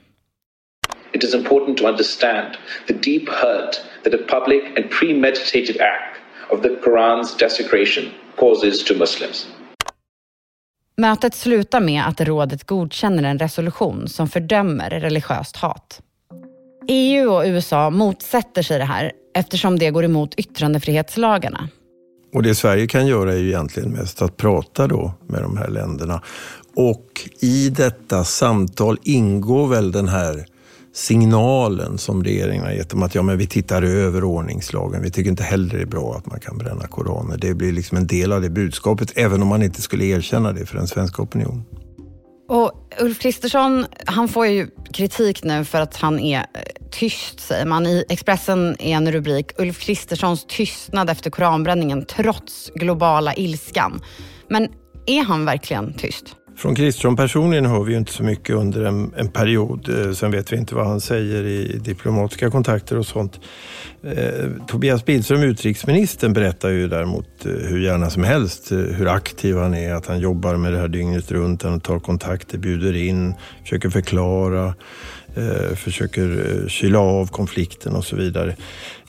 It 1.11 1.23
is 1.23 1.33
important 1.33 1.77
to 1.77 1.87
understand 1.87 2.47
the 2.87 2.93
deep 2.93 3.29
hurt 3.29 3.75
that 4.03 4.13
a 4.13 4.39
public 4.39 4.63
and 4.77 4.89
premeditated 4.99 5.81
act 5.81 6.21
of 6.49 6.61
the 6.61 6.69
Quran's 6.69 7.39
desecration 7.39 8.05
causes 8.35 8.83
to 8.83 8.93
Muslims. 8.93 9.47
Mötet 10.97 11.35
slutar 11.35 11.79
med 11.79 12.07
att 12.07 12.21
rådet 12.21 12.63
godkänner 12.63 13.23
en 13.23 13.39
resolution 13.39 14.07
som 14.07 14.27
fördömer 14.27 14.89
religiöst 14.89 15.55
hat. 15.55 16.01
EU 16.87 17.31
och 17.31 17.43
USA 17.45 17.89
motsätter 17.89 18.61
sig 18.61 18.77
det 18.77 18.85
här 18.85 19.11
eftersom 19.33 19.79
det 19.79 19.91
går 19.91 20.03
emot 20.03 20.35
yttrandefrihetslagarna. 20.35 21.69
Och 22.33 22.43
det 22.43 22.55
Sverige 22.55 22.87
kan 22.87 23.07
göra 23.07 23.33
är 23.33 23.37
ju 23.37 23.47
egentligen 23.47 23.91
mest 23.91 24.21
att 24.21 24.37
prata 24.37 24.87
då 24.87 25.13
med 25.27 25.41
de 25.41 25.57
här 25.57 25.67
länderna. 25.67 26.21
Och 26.75 27.29
i 27.39 27.69
detta 27.69 28.23
samtal 28.23 28.97
ingår 29.03 29.67
väl 29.67 29.91
den 29.91 30.07
här 30.07 30.45
signalen 30.93 31.97
som 31.97 32.23
regeringen 32.23 32.63
har 32.63 32.71
gett 32.71 32.93
om 32.93 33.03
att 33.03 33.15
ja, 33.15 33.21
men 33.21 33.37
vi 33.37 33.47
tittar 33.47 33.81
över 33.81 34.23
ordningslagen. 34.23 35.01
Vi 35.01 35.11
tycker 35.11 35.29
inte 35.29 35.43
heller 35.43 35.75
det 35.75 35.81
är 35.81 35.85
bra 35.85 36.15
att 36.17 36.25
man 36.25 36.39
kan 36.39 36.57
bränna 36.57 36.87
koraner. 36.87 37.37
Det 37.37 37.53
blir 37.53 37.71
liksom 37.71 37.97
en 37.97 38.07
del 38.07 38.31
av 38.31 38.41
det 38.41 38.49
budskapet, 38.49 39.11
även 39.15 39.41
om 39.41 39.47
man 39.47 39.63
inte 39.63 39.81
skulle 39.81 40.05
erkänna 40.05 40.51
det 40.51 40.65
för 40.65 40.77
den 40.77 40.87
svenska 40.87 41.21
opinionen. 41.21 41.65
Och 42.47 42.71
Ulf 42.99 43.19
Kristersson, 43.19 43.85
han 44.05 44.27
får 44.27 44.47
ju 44.47 44.67
kritik 44.93 45.43
nu 45.43 45.65
för 45.65 45.81
att 45.81 45.95
han 45.97 46.19
är 46.19 46.39
eh, 46.39 46.61
tyst, 46.91 47.39
säger 47.39 47.65
man. 47.65 47.85
I 47.85 48.05
Expressen 48.09 48.75
är 48.79 48.95
en 48.95 49.11
rubrik, 49.11 49.51
Ulf 49.59 49.79
Kristerssons 49.79 50.45
tystnad 50.45 51.09
efter 51.09 51.29
koranbränningen 51.29 52.05
trots 52.05 52.71
globala 52.75 53.33
ilskan. 53.35 54.01
Men 54.49 54.67
är 55.05 55.23
han 55.23 55.45
verkligen 55.45 55.93
tyst? 55.93 56.35
Från 56.57 56.75
Kristersson 56.75 57.15
personligen 57.15 57.65
hör 57.65 57.83
vi 57.83 57.91
ju 57.91 57.97
inte 57.97 58.11
så 58.11 58.23
mycket 58.23 58.55
under 58.55 58.85
en, 58.85 59.13
en, 59.17 59.27
period. 59.27 59.89
Eh, 59.89 60.11
sen 60.11 60.31
vet 60.31 60.51
vi 60.53 60.57
inte 60.57 60.75
vad 60.75 60.87
han 60.87 61.01
säger 61.01 61.43
i 61.43 61.77
diplomatiska 61.77 62.49
kontakter 62.49 62.97
och 62.97 63.05
sånt. 63.05 63.39
Eh, 64.03 64.49
Tobias 64.67 65.05
Billström, 65.05 65.43
utrikesministern, 65.43 66.33
berättar 66.33 66.69
ju 66.69 66.87
däremot 66.87 67.45
eh, 67.45 67.51
hur 67.51 67.79
gärna 67.79 68.09
som 68.09 68.23
helst 68.23 68.71
eh, 68.71 68.77
hur 68.77 69.07
aktiv 69.07 69.57
han 69.57 69.73
är, 69.73 69.93
att 69.93 70.05
han 70.05 70.19
jobbar 70.19 70.55
med 70.55 70.73
det 70.73 70.79
här 70.79 70.87
dygnet 70.87 71.31
runt, 71.31 71.63
han 71.63 71.79
tar 71.79 71.99
kontakter, 71.99 72.57
bjuder 72.57 72.95
in, 72.95 73.33
försöker 73.63 73.89
förklara, 73.89 74.75
eh, 75.35 75.75
försöker 75.75 76.61
eh, 76.63 76.67
kyla 76.67 76.99
av 76.99 77.27
konflikten 77.27 77.95
och 77.95 78.05
så 78.05 78.15
vidare. 78.15 78.55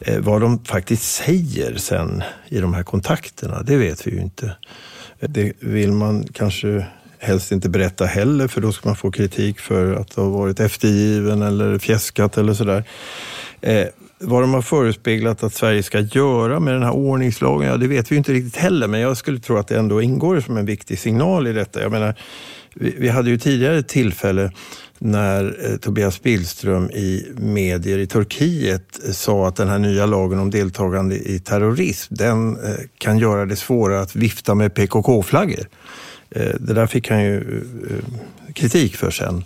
Eh, 0.01 0.19
vad 0.21 0.41
de 0.41 0.65
faktiskt 0.65 1.03
säger 1.03 1.77
sen 1.77 2.23
i 2.49 2.61
de 2.61 2.75
här 2.75 2.83
kontakterna, 2.83 3.63
det 3.63 3.77
vet 3.77 4.07
vi 4.07 4.11
ju 4.11 4.21
inte. 4.21 4.57
Det 5.21 5.53
vill 5.61 5.93
man 5.93 6.27
kanske 6.33 6.87
helst 7.21 7.53
inte 7.53 7.69
berätta 7.69 8.05
heller 8.05 8.49
för 8.49 8.61
då 8.61 8.73
ska 8.73 8.89
man 8.89 8.97
få 8.97 9.11
kritik 9.11 9.61
för 9.61 9.95
att 9.95 10.15
ha 10.15 10.29
varit 10.29 10.61
eftergiven 10.61 11.43
eller 11.43 11.79
fjäskat 11.79 12.39
eller 12.39 12.55
sådär. 12.55 12.85
Eh, 13.61 13.87
vad 14.21 14.43
de 14.43 14.55
har 14.55 14.63
förespeglat 14.63 15.43
att 15.43 15.55
Sverige 15.55 15.83
ska 15.83 16.01
göra 16.01 16.61
med 16.61 16.75
den 16.75 16.83
här 16.83 16.93
ordningslagen, 16.93 17.69
ja 17.69 17.77
det 17.77 17.89
vet 17.89 18.13
vi 18.13 18.17
inte 18.17 18.33
riktigt 18.33 18.57
heller, 18.57 18.89
men 18.89 19.01
jag 19.01 19.17
skulle 19.17 19.41
tro 19.41 19.57
att 19.57 19.69
det 19.69 19.79
ändå 19.79 20.03
ingår 20.03 20.41
som 20.41 20.57
en 20.57 20.67
viktig 20.67 20.99
signal 20.99 21.47
i 21.47 21.53
detta. 21.53 21.83
Jag 21.83 21.93
menar, 21.93 22.15
vi, 22.75 22.95
vi 22.99 23.09
hade 23.09 23.31
ju 23.31 23.39
tidigare 23.39 23.79
ett 23.79 23.89
tillfälle 23.89 24.53
när 24.99 25.71
eh, 25.71 25.77
Tobias 25.77 26.23
Billström 26.23 26.91
i 26.91 27.27
medier 27.37 27.99
i 27.99 28.07
Turkiet 28.07 29.07
eh, 29.07 29.13
sa 29.13 29.49
att 29.49 29.57
den 29.57 29.69
här 29.69 29.79
nya 29.79 30.07
lagen 30.07 30.39
om 30.39 30.51
deltagande 30.51 31.17
i 31.17 31.41
terrorism, 31.41 32.15
den 32.15 32.57
eh, 32.65 32.75
kan 32.99 33.19
göra 33.19 33.47
det 33.47 33.57
svårare 33.57 34.01
att 34.01 34.17
vifta 34.17 34.55
med 34.55 34.75
PKK-flaggor. 34.75 35.69
Eh, 36.31 36.55
det 36.61 36.75
där 36.75 36.87
fick 36.87 37.11
han 37.11 37.23
ju 37.23 37.65
eh, 37.91 38.53
kritik 38.53 38.97
för 38.97 39.11
sen. 39.11 39.45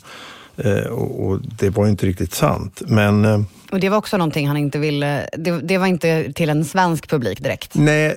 Eh, 0.57 0.87
och 0.87 1.41
det 1.59 1.71
var 1.71 1.89
inte 1.89 2.07
riktigt 2.07 2.35
sant. 2.35 2.83
Men, 2.87 3.47
och 3.73 3.81
det 3.81 3.89
var 3.89 3.99
också 3.99 4.17
någonting 4.17 4.49
han 4.49 4.57
inte 4.57 4.79
ville, 4.79 5.29
det, 5.39 5.61
det, 5.61 5.79
var 5.79 5.87
inte 5.87 6.33
till 6.33 6.51
en 6.51 6.65
svensk 6.65 7.09
publik 7.09 7.43
direkt? 7.43 7.75
Nej, 7.75 8.17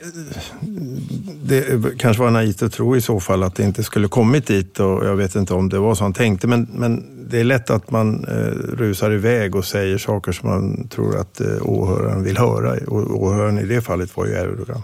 det 1.43 1.65
kanske 1.97 2.23
var 2.23 2.31
naivt 2.31 2.63
att 2.63 2.73
tro 2.73 2.95
i 2.95 3.01
så 3.01 3.19
fall 3.19 3.43
att 3.43 3.55
det 3.55 3.63
inte 3.63 3.83
skulle 3.83 4.07
kommit 4.07 4.47
dit 4.47 4.79
och 4.79 5.05
jag 5.05 5.15
vet 5.15 5.35
inte 5.35 5.53
om 5.53 5.69
det 5.69 5.79
var 5.79 5.95
så 5.95 6.03
han 6.03 6.13
tänkte. 6.13 6.47
Men, 6.47 6.67
men 6.73 7.03
det 7.29 7.39
är 7.39 7.43
lätt 7.43 7.69
att 7.69 7.91
man 7.91 8.25
eh, 8.25 8.75
rusar 8.75 9.11
iväg 9.11 9.55
och 9.55 9.65
säger 9.65 9.97
saker 9.97 10.31
som 10.31 10.49
man 10.49 10.87
tror 10.87 11.17
att 11.17 11.41
eh, 11.41 11.47
åhöraren 11.61 12.23
vill 12.23 12.37
höra. 12.37 12.71
Och 12.87 13.23
åhöraren 13.23 13.59
i 13.59 13.65
det 13.65 13.81
fallet 13.81 14.17
var 14.17 14.25
ju 14.25 14.33
Erdogan. 14.33 14.81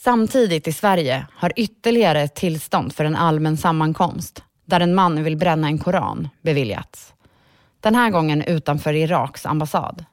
Samtidigt 0.00 0.68
i 0.68 0.72
Sverige 0.72 1.26
har 1.34 1.52
ytterligare 1.56 2.22
ett 2.22 2.34
tillstånd 2.34 2.94
för 2.94 3.04
en 3.04 3.16
allmän 3.16 3.56
sammankomst 3.56 4.42
där 4.64 4.80
en 4.80 4.94
man 4.94 5.24
vill 5.24 5.36
bränna 5.36 5.66
en 5.66 5.78
koran 5.78 6.28
beviljats. 6.42 7.14
Den 7.80 7.94
här 7.94 8.10
gången 8.10 8.42
utanför 8.42 8.92
Iraks 8.92 9.46
ambassad. 9.46 10.04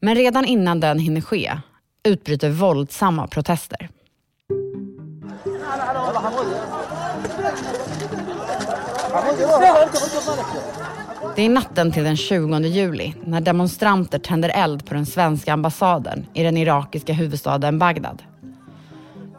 Men 0.00 0.14
redan 0.14 0.44
innan 0.44 0.80
den 0.80 0.98
hinner 0.98 1.20
ske 1.20 1.58
utbryter 2.02 2.50
våldsamma 2.50 3.26
protester. 3.26 3.88
Det 11.36 11.42
är 11.42 11.48
natten 11.48 11.92
till 11.92 12.04
den 12.04 12.16
20 12.16 12.58
juli 12.58 13.14
när 13.24 13.40
demonstranter 13.40 14.18
tänder 14.18 14.48
eld 14.54 14.86
på 14.86 14.94
den 14.94 15.06
svenska 15.06 15.52
ambassaden 15.52 16.26
i 16.34 16.42
den 16.42 16.56
irakiska 16.56 17.12
huvudstaden 17.12 17.78
Bagdad. 17.78 18.22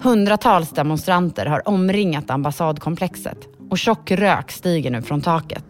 Hundratals 0.03 0.70
demonstranter 0.70 1.46
har 1.46 1.67
omringat 1.67 2.29
ambassadkomplexet 2.29 3.38
och 3.70 3.77
tjock 3.77 4.12
rök 4.12 4.51
stiger 4.51 4.91
nu 4.91 5.01
från 5.01 5.22
taket. 5.22 5.63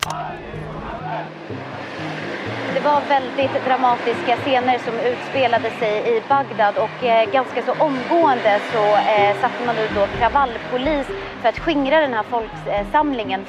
Det 2.73 2.79
var 2.83 3.01
väldigt 3.09 3.65
dramatiska 3.65 4.37
scener 4.37 4.79
som 4.79 4.93
utspelade 4.93 5.71
sig 5.79 6.17
i 6.17 6.21
Bagdad 6.29 6.75
och 6.77 7.03
eh, 7.03 7.31
ganska 7.31 7.61
så 7.65 7.71
omgående 7.71 8.59
så 8.73 8.83
eh, 8.83 9.41
satte 9.41 9.65
man 9.65 9.75
nu 9.75 9.87
då 9.95 10.07
kravallpolis 10.17 11.07
för 11.41 11.49
att 11.49 11.59
skingra 11.59 11.99
den 11.99 12.13
här 12.13 12.23
folksamlingen. 12.23 13.45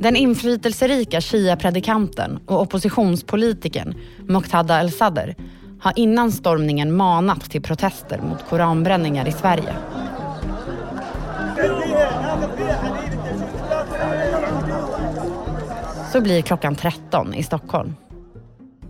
Den 0.00 0.16
inflytelserika 0.16 1.20
shia-predikanten 1.20 2.38
och 2.46 2.60
oppositionspolitikern 2.60 3.94
Muqtada 4.26 4.80
el-Sadr 4.80 5.34
har 5.82 5.92
innan 5.96 6.32
stormningen 6.32 6.96
manat 6.96 7.50
till 7.50 7.62
protester 7.62 8.20
mot 8.20 8.48
koranbränningar 8.48 9.28
i 9.28 9.32
Sverige. 9.32 9.74
Så 16.12 16.20
blir 16.20 16.42
klockan 16.42 16.74
13 16.74 17.34
i 17.34 17.42
Stockholm. 17.42 17.94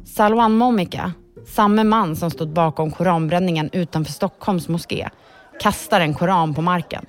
Salwan 0.05 0.53
Momika, 0.53 1.13
samme 1.47 1.85
man 1.85 2.17
som 2.17 2.31
stod 2.31 2.53
bakom 2.53 2.91
koranbränningen 2.91 3.71
utanför 3.73 4.13
Stockholms 4.13 4.69
moské, 4.69 5.09
kastar 5.61 6.01
en 6.01 6.15
koran 6.15 6.55
på 6.55 6.63
marken. 6.63 7.07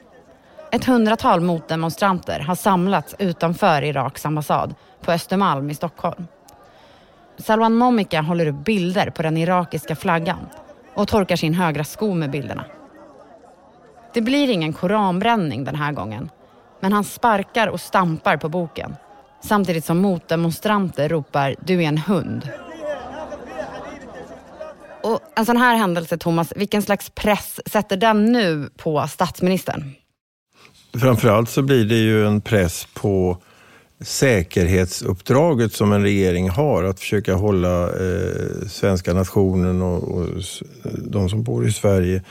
Ett 0.71 0.85
hundratal 0.85 1.41
motdemonstranter 1.41 2.39
har 2.39 2.55
samlats 2.55 3.15
utanför 3.19 3.83
Iraks 3.83 4.25
ambassad 4.25 4.75
på 5.01 5.11
Östermalm 5.11 5.69
i 5.69 5.75
Stockholm. 5.75 6.27
Salwan 7.37 7.73
Momika 7.73 8.21
håller 8.21 8.45
upp 8.45 8.65
bilder 8.65 9.09
på 9.09 9.23
den 9.23 9.37
irakiska 9.37 9.95
flaggan 9.95 10.47
och 10.93 11.07
torkar 11.07 11.35
sin 11.35 11.53
högra 11.53 11.83
sko 11.83 12.13
med 12.13 12.31
bilderna. 12.31 12.65
Det 14.13 14.21
blir 14.21 14.49
ingen 14.49 14.73
koranbränning 14.73 15.63
den 15.63 15.75
här 15.75 15.91
gången, 15.91 16.29
men 16.79 16.93
han 16.93 17.03
sparkar 17.03 17.67
och 17.67 17.81
stampar 17.81 18.37
på 18.37 18.49
boken 18.49 18.95
samtidigt 19.43 19.85
som 19.85 19.97
motdemonstranter 19.97 21.09
ropar 21.09 21.55
“du 21.59 21.83
är 21.83 21.87
en 21.87 21.97
hund”. 21.97 22.49
Och 25.03 25.19
en 25.35 25.45
sån 25.45 25.57
här 25.57 25.75
händelse, 25.75 26.17
Thomas, 26.17 26.53
vilken 26.55 26.81
slags 26.81 27.09
press 27.09 27.59
sätter 27.65 27.97
den 27.97 28.25
nu 28.25 28.69
på 28.77 29.07
statsministern? 29.07 29.91
Framförallt 31.01 31.49
så 31.49 31.61
blir 31.61 31.85
det 31.85 31.95
ju 31.95 32.27
en 32.27 32.41
press 32.41 32.87
på 32.93 33.37
säkerhetsuppdraget 34.03 35.73
som 35.73 35.91
en 35.91 36.03
regering 36.03 36.49
har, 36.49 36.83
att 36.83 36.99
försöka 36.99 37.33
hålla 37.33 37.83
eh, 37.83 38.67
svenska 38.69 39.13
nationen 39.13 39.81
och, 39.81 40.03
och 40.03 40.27
de 40.97 41.29
som 41.29 41.43
bor 41.43 41.67
i 41.67 41.71
Sverige 41.71 42.21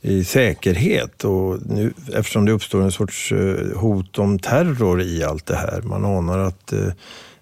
i 0.00 0.24
säkerhet. 0.24 1.24
Och 1.24 1.58
nu, 1.66 1.92
eftersom 2.14 2.44
det 2.44 2.52
uppstår 2.52 2.82
en 2.82 2.92
sorts 2.92 3.32
eh, 3.32 3.78
hot 3.78 4.18
om 4.18 4.38
terror 4.38 5.02
i 5.02 5.24
allt 5.24 5.46
det 5.46 5.56
här. 5.56 5.82
Man 5.82 6.04
anar 6.04 6.38
att 6.38 6.72
eh, 6.72 6.86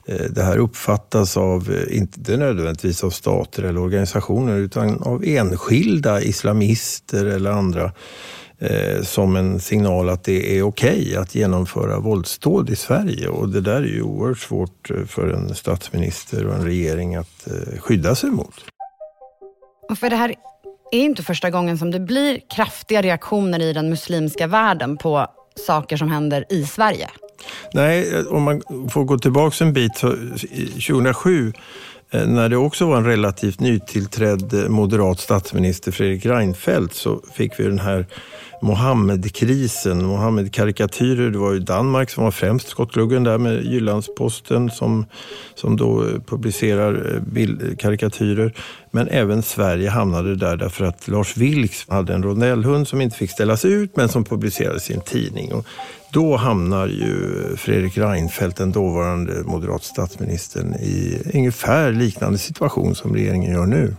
eh 0.06 0.30
det 0.30 0.42
här 0.42 0.58
uppfattas 0.58 1.36
av, 1.36 1.70
eh, 1.70 1.98
inte 1.98 2.36
nödvändigtvis 2.36 3.04
av 3.04 3.10
stater 3.10 3.62
eller 3.62 3.80
organisationer, 3.80 4.56
utan 4.56 5.02
av 5.02 5.24
enskilda 5.24 6.22
islamister 6.22 7.24
eller 7.24 7.50
andra 7.50 7.92
eh, 8.70 9.02
som 9.02 9.36
en 9.36 9.60
signal 9.60 10.08
att 10.08 10.24
det 10.24 10.58
är 10.58 10.62
okej 10.62 11.02
okay 11.02 11.16
att 11.16 11.34
genomföra 11.34 11.98
våldsdåd 11.98 12.70
i 12.70 12.76
Sverige. 12.76 13.28
Och 13.28 13.48
det 13.48 13.60
där 13.60 13.82
är 13.82 13.86
ju 13.86 14.02
oerhört 14.02 14.38
svårt 14.38 14.90
eh, 14.90 15.04
för 15.06 15.28
en 15.28 15.54
statsminister 15.54 16.46
och 16.46 16.54
en 16.54 16.64
regering 16.64 17.14
att 17.14 17.46
eh, 17.46 17.78
skydda 17.80 18.14
sig 18.14 18.30
mot. 18.30 18.54
Och 19.90 19.98
för 19.98 20.10
det 20.10 20.16
här 20.16 20.34
är 20.92 20.98
inte 20.98 21.22
första 21.22 21.50
gången 21.50 21.78
som 21.78 21.90
det 21.90 22.00
blir 22.00 22.40
kraftiga 22.56 23.02
reaktioner 23.02 23.62
i 23.62 23.72
den 23.72 23.90
muslimska 23.90 24.46
världen 24.46 24.96
på 24.96 25.26
saker 25.66 25.96
som 25.96 26.10
händer 26.10 26.44
i 26.48 26.64
Sverige. 26.64 27.10
Nej, 27.72 28.24
om 28.26 28.42
man 28.42 28.62
får 28.90 29.04
gå 29.04 29.18
tillbaka 29.18 29.64
en 29.64 29.72
bit. 29.72 29.96
Så 29.96 30.10
2007 30.88 31.52
Eh, 32.14 32.26
när 32.26 32.48
det 32.48 32.56
också 32.56 32.86
var 32.86 32.96
en 32.96 33.04
relativt 33.04 33.60
nytillträdd 33.60 34.54
eh, 34.54 34.68
moderat 34.68 35.20
statsminister, 35.20 35.92
Fredrik 35.92 36.26
Reinfeldt, 36.26 36.94
så 36.94 37.20
fick 37.34 37.60
vi 37.60 37.64
den 37.64 37.78
här 37.78 38.06
Mohammed-krisen, 38.64 40.04
Mohammed-karikatyrer. 40.04 41.30
Det 41.30 41.38
var 41.38 41.52
ju 41.52 41.58
Danmark 41.58 42.10
som 42.10 42.24
var 42.24 42.30
främst 42.30 42.68
skottgluggen 42.68 43.24
där 43.24 43.38
med 43.38 43.64
Jyllandsposten 43.64 44.70
som, 44.70 45.06
som 45.54 45.76
då 45.76 46.02
eh, 46.02 46.20
publicerar 46.26 47.14
eh, 47.14 47.20
bild, 47.20 47.80
karikatyrer. 47.80 48.54
Men 48.90 49.08
även 49.08 49.42
Sverige 49.42 49.90
hamnade 49.90 50.36
där 50.36 50.56
därför 50.56 50.84
att 50.84 51.08
Lars 51.08 51.36
Vilks 51.36 51.88
hade 51.88 52.14
en 52.14 52.22
rondellhund 52.22 52.88
som 52.88 53.00
inte 53.00 53.16
fick 53.16 53.30
ställas 53.30 53.64
ut 53.64 53.96
men 53.96 54.08
som 54.08 54.24
publicerades 54.24 54.90
i 54.90 54.94
en 54.94 55.00
tidning. 55.00 55.52
Och 55.52 55.66
då 56.12 56.36
hamnar 56.36 56.86
ju 56.86 57.16
Fredrik 57.56 57.98
Reinfeldt, 57.98 58.56
den 58.56 58.72
dåvarande 58.72 59.42
moderat 59.44 59.84
statsministern, 59.84 60.74
i 60.74 61.22
ungefär 61.34 61.92
liknande 61.92 62.38
situation 62.38 62.94
som 62.94 63.14
regeringen 63.14 63.52
gör 63.52 63.66
nu. 63.66 63.94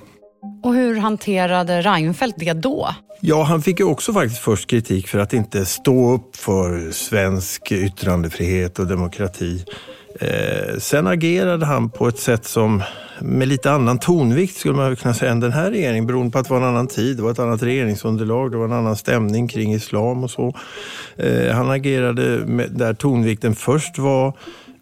Och 0.66 0.74
hur 0.74 0.96
hanterade 0.96 1.82
Reinfeldt 1.82 2.40
det 2.40 2.54
då? 2.54 2.90
Ja, 3.22 3.44
han 3.44 3.62
fick 3.62 3.80
ju 3.80 3.86
också 3.86 4.14
faktiskt 4.14 4.42
först 4.42 4.70
kritik 4.70 5.08
för 5.08 5.20
att 5.20 5.34
inte 5.34 5.66
stå 5.66 6.14
upp 6.14 6.36
för 6.36 6.92
svensk 6.92 7.72
yttrandefrihet 7.72 8.80
och 8.80 8.88
demokrati. 8.88 9.66
Eh, 10.20 10.78
sen 10.80 11.08
agerade 11.08 11.66
han 11.66 11.90
på 11.90 12.08
ett 12.08 12.20
sätt 12.20 12.46
som 12.46 12.84
med 13.22 13.48
lite 13.48 13.72
annan 13.72 14.00
tonvikt 14.00 14.58
skulle 14.58 14.76
man 14.76 14.96
kunna 14.96 15.14
säga 15.14 15.32
än 15.32 15.40
den 15.40 15.54
här 15.54 15.72
regeringen 15.72 16.08
beroende 16.08 16.32
på 16.32 16.40
att 16.40 16.48
det 16.48 16.54
var 16.54 16.62
en 16.62 16.68
annan 16.68 16.88
tid, 16.88 17.18
det 17.18 17.24
var 17.24 17.32
ett 17.32 17.40
annat 17.40 17.64
regeringsunderlag, 17.64 18.52
det 18.52 18.58
var 18.58 18.66
en 18.66 18.74
annan 18.74 18.96
stämning 18.96 19.48
kring 19.48 19.74
islam 19.74 20.24
och 20.24 20.32
så. 20.32 20.56
Eh, 21.18 21.52
han 21.54 21.70
agerade 21.70 22.22
med, 22.46 22.72
där 22.72 22.94
tonvikten 22.94 23.56
först 23.56 23.98
var 23.98 24.34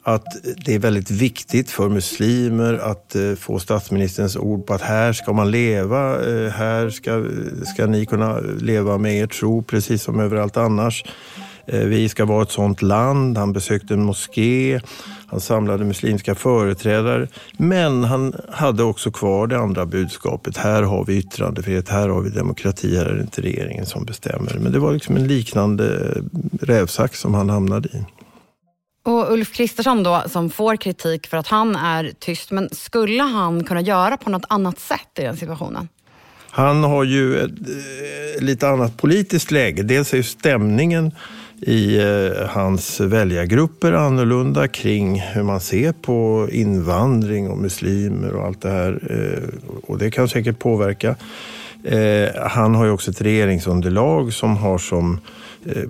att 0.04 0.26
det 0.66 0.76
är 0.76 0.80
väldigt 0.80 1.12
viktigt 1.12 1.72
för 1.72 1.90
muslimer 1.90 2.74
att 2.74 3.16
eh, 3.16 3.34
få 3.36 3.60
statsministerns 3.60 4.38
ord 4.38 4.66
på 4.66 4.74
att 4.74 4.82
här 4.82 5.14
ska 5.14 5.34
man 5.34 5.52
leva, 5.52 6.30
eh, 6.30 6.50
här 6.50 6.90
ska, 6.90 7.26
ska 7.66 7.86
ni 7.86 8.06
kunna 8.06 8.40
leva 8.40 8.98
med 8.98 9.16
er 9.16 9.28
tro 9.28 9.64
precis 9.64 10.04
som 10.04 10.20
överallt 10.20 10.58
annars. 10.58 11.04
Eh, 11.66 11.80
vi 11.80 12.10
ska 12.10 12.26
vara 12.26 12.44
ett 12.44 12.52
sånt 12.52 12.82
land. 12.82 13.38
Han 13.38 13.54
besökte 13.54 13.94
en 13.94 14.04
moské. 14.04 14.80
Han 15.28 15.40
samlade 15.40 15.86
muslimska 15.86 16.36
företrädare. 16.36 17.28
Men 17.58 18.04
han 18.04 18.34
hade 18.50 18.84
också 18.84 19.12
kvar 19.12 19.48
det 19.48 19.58
andra 19.58 19.86
budskapet. 19.86 20.58
Här 20.58 20.84
har 20.84 21.06
vi 21.06 21.18
yttrandefrihet, 21.18 21.90
här 21.90 22.10
har 22.10 22.22
vi 22.22 22.30
demokrati, 22.30 22.98
här 22.98 23.06
är 23.06 23.16
det 23.16 23.22
inte 23.22 23.42
regeringen 23.42 23.86
som 23.86 24.06
bestämmer. 24.06 24.58
Men 24.60 24.72
det 24.72 24.80
var 24.80 24.94
liksom 24.94 25.16
en 25.16 25.28
liknande 25.28 26.18
rävsax 26.62 27.20
som 27.20 27.34
han 27.34 27.50
hamnade 27.50 27.90
i. 27.90 28.23
Och 29.04 29.34
Ulf 29.34 29.54
Kristersson 29.54 30.04
då, 30.04 30.24
som 30.28 30.50
får 30.50 30.76
kritik 30.76 31.28
för 31.28 31.38
att 31.38 31.48
han 31.48 31.76
är 31.76 32.12
tyst, 32.20 32.52
men 32.52 32.70
skulle 32.72 33.24
han 33.24 33.64
kunna 33.64 33.82
göra 33.82 34.18
på 34.18 34.30
något 34.30 34.46
annat 34.50 34.80
sätt 34.80 35.10
i 35.20 35.22
den 35.22 35.38
situationen? 35.38 35.88
Han 36.50 36.84
har 36.84 37.04
ju 37.04 37.40
ett, 37.40 37.52
eh, 37.52 38.44
lite 38.44 38.68
annat 38.68 38.98
politiskt 38.98 39.52
läge. 39.52 39.84
Dels 39.84 40.14
är 40.14 40.18
ju 40.18 40.24
stämningen 40.24 41.12
i 41.62 41.98
eh, 41.98 42.48
hans 42.50 43.00
väljargrupper 43.00 43.92
annorlunda 43.92 44.68
kring 44.68 45.20
hur 45.20 45.44
man 45.44 45.60
ser 45.60 45.92
på 45.92 46.48
invandring 46.52 47.50
och 47.50 47.58
muslimer 47.58 48.34
och 48.34 48.46
allt 48.46 48.62
det 48.62 48.70
här. 48.70 49.00
Eh, 49.10 49.70
och 49.88 49.98
det 49.98 50.12
kan 50.12 50.30
säkert 50.30 50.60
påverka. 50.60 51.16
Han 52.46 52.76
har 52.76 52.86
ju 52.86 52.92
också 52.92 53.12
ett 53.12 53.22
regeringsunderlag 53.22 54.34
som 54.34 54.58
har 54.58 54.78
som 54.78 55.20
Eh, 55.66 55.84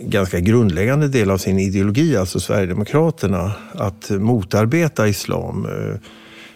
ganska 0.00 0.40
grundläggande 0.40 1.08
del 1.08 1.30
av 1.30 1.38
sin 1.38 1.58
ideologi, 1.58 2.16
alltså 2.16 2.40
Sverigedemokraterna, 2.40 3.52
att 3.72 4.10
motarbeta 4.10 5.08
islam 5.08 5.66
eh, 5.66 6.00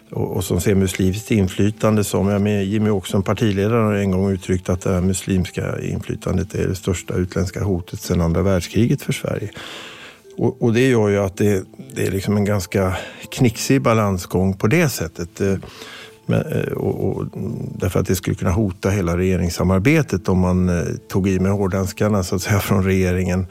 och, 0.09 0.43
som 0.43 0.61
ser 0.61 0.75
muslimskt 0.75 1.31
inflytande 1.31 2.03
som, 2.03 2.27
ja, 2.27 2.39
med 2.39 2.65
Jimmy 2.65 2.89
Åkesson, 2.89 3.23
partiledaren, 3.23 3.85
har 3.85 3.93
en 3.93 4.11
gång 4.11 4.31
uttryckt 4.31 4.69
att 4.69 4.81
det 4.81 4.93
här 4.93 5.01
muslimska 5.01 5.81
inflytandet 5.81 6.55
är 6.55 6.67
det 6.67 6.75
största 6.75 7.13
utländska 7.13 7.63
hotet 7.63 8.01
sedan 8.01 8.21
andra 8.21 8.41
världskriget 8.41 9.01
för 9.01 9.13
Sverige. 9.13 9.49
Och, 10.37 10.61
och 10.61 10.73
det 10.73 10.87
gör 10.87 11.09
ju 11.09 11.17
att 11.17 11.37
det, 11.37 11.63
det, 11.93 12.07
är 12.07 12.11
liksom 12.11 12.37
en 12.37 12.45
ganska 12.45 12.97
knixig 13.31 13.81
balansgång 13.81 14.53
på 14.53 14.67
det 14.67 14.89
sättet. 14.89 15.41
Eh, 15.41 15.55
men, 16.25 16.41
eh, 16.41 16.73
och, 16.73 17.07
och, 17.07 17.25
därför 17.75 17.99
att 17.99 18.07
det 18.07 18.15
skulle 18.15 18.35
kunna 18.35 18.51
hota 18.51 18.89
hela 18.89 19.17
regeringssamarbetet 19.17 20.29
om 20.29 20.39
man 20.39 20.69
eh, 20.69 20.85
tog 21.09 21.27
i 21.27 21.39
med 21.39 21.51
hårdhandskarna 21.51 22.23
så 22.23 22.35
att 22.35 22.41
säga 22.41 22.59
från 22.59 22.83
regeringen 22.83 23.47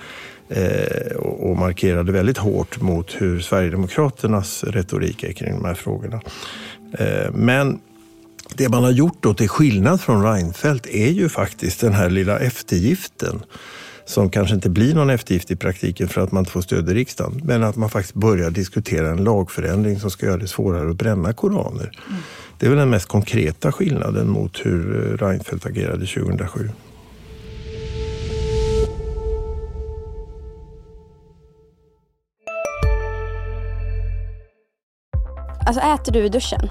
eh, 0.48 1.16
och 1.16 1.56
markerade 1.56 2.12
väldigt 2.12 2.38
hårt 2.38 2.80
mot 2.80 3.14
hur 3.18 3.40
Sverigedemokraternas 3.40 4.64
retorik 4.64 5.22
är 5.22 5.32
kring 5.32 5.54
de 5.54 5.64
här 5.64 5.74
frågorna. 5.74 6.20
Eh, 6.98 7.32
men 7.32 7.80
det 8.54 8.68
man 8.68 8.84
har 8.84 8.90
gjort 8.90 9.22
då 9.22 9.34
till 9.34 9.48
skillnad 9.48 10.00
från 10.00 10.22
Reinfeldt 10.22 10.86
är 10.86 11.10
ju 11.10 11.28
faktiskt 11.28 11.80
den 11.80 11.92
här 11.92 12.10
lilla 12.10 12.38
eftergiften 12.38 13.42
som 14.06 14.30
kanske 14.30 14.54
inte 14.54 14.70
blir 14.70 14.94
någon 14.94 15.10
eftergift 15.10 15.50
i 15.50 15.56
praktiken 15.56 16.08
för 16.08 16.20
att 16.20 16.32
man 16.32 16.40
inte 16.40 16.52
får 16.52 16.60
stöd 16.60 16.90
i 16.90 16.94
riksdagen. 16.94 17.40
Men 17.44 17.62
att 17.62 17.76
man 17.76 17.90
faktiskt 17.90 18.14
börjar 18.14 18.50
diskutera 18.50 19.10
en 19.10 19.24
lagförändring 19.24 20.00
som 20.00 20.10
ska 20.10 20.26
göra 20.26 20.36
det 20.36 20.48
svårare 20.48 20.90
att 20.90 20.96
bränna 20.96 21.32
koraner. 21.32 22.00
Mm. 22.08 22.22
Det 22.58 22.66
är 22.66 22.70
väl 22.70 22.78
den 22.78 22.90
mest 22.90 23.08
konkreta 23.08 23.72
skillnaden 23.72 24.28
mot 24.28 24.66
hur 24.66 25.12
eh, 25.12 25.26
Reinfeldt 25.26 25.66
agerade 25.66 26.06
2007. 26.06 26.70
Alltså 35.66 35.82
äter 35.82 36.12
du 36.12 36.24
i 36.24 36.28
duschen? 36.28 36.70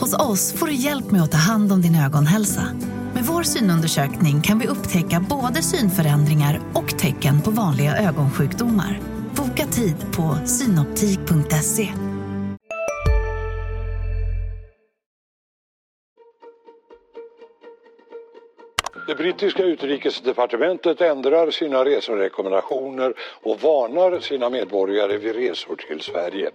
Hos 0.00 0.14
oss 0.14 0.52
får 0.52 0.66
du 0.66 0.74
hjälp 0.74 1.10
med 1.10 1.22
att 1.22 1.30
ta 1.30 1.38
hand 1.38 1.72
om 1.72 1.82
din 1.82 1.94
ögonhälsa. 1.94 2.62
Med 3.14 3.24
vår 3.24 3.42
synundersökning 3.42 4.42
kan 4.42 4.58
vi 4.58 4.66
upptäcka 4.66 5.24
både 5.30 5.62
synförändringar 5.62 6.60
och 6.74 6.98
tecken 6.98 7.42
på 7.42 7.50
vanliga 7.50 7.96
ögonsjukdomar. 7.96 9.00
Boka 9.36 9.66
tid 9.66 9.96
på 10.16 10.46
synoptik.se. 10.46 11.88
Det 19.06 19.14
brittiska 19.14 19.62
utrikesdepartementet 19.62 21.00
ändrar 21.00 21.50
sina 21.50 21.84
reserekommendationer 21.84 23.14
och 23.42 23.60
varnar 23.60 24.20
sina 24.20 24.50
medborgare 24.50 25.18
vid 25.18 25.34
resor 25.34 25.76
till 25.76 26.00
Sverige. 26.00 26.50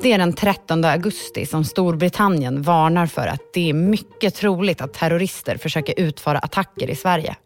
Det 0.00 0.12
är 0.12 0.18
den 0.18 0.32
13 0.32 0.84
augusti 0.84 1.46
som 1.46 1.64
Storbritannien 1.64 2.62
varnar 2.62 3.06
för 3.06 3.26
att 3.26 3.52
det 3.52 3.70
är 3.70 3.74
mycket 3.74 4.34
troligt 4.34 4.80
att 4.80 4.94
terrorister 4.94 5.56
försöker 5.56 5.94
utföra 6.00 6.38
attacker 6.38 6.90
i 6.90 6.96
Sverige. 6.96 7.36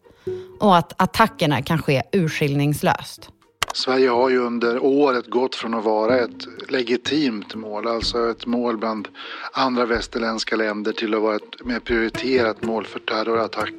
Och 0.60 0.76
att 0.76 1.02
attackerna 1.02 1.62
kan 1.62 1.82
ske 1.82 2.02
urskillningslöst. 2.12 3.28
Sverige 3.74 4.08
har 4.08 4.30
ju 4.30 4.38
under 4.38 4.84
året 4.84 5.26
gått 5.26 5.54
från 5.54 5.74
att 5.74 5.84
vara 5.84 6.18
ett 6.18 6.70
legitimt 6.70 7.54
mål, 7.54 7.88
alltså 7.88 8.30
ett 8.30 8.46
mål 8.46 8.78
bland 8.78 9.08
andra 9.52 9.86
västerländska 9.86 10.56
länder 10.56 10.92
till 10.92 11.14
att 11.14 11.22
vara 11.22 11.36
ett 11.36 11.64
mer 11.64 11.80
prioriterat 11.80 12.64
mål 12.64 12.86
för 12.86 12.98
terrorattack. 12.98 13.70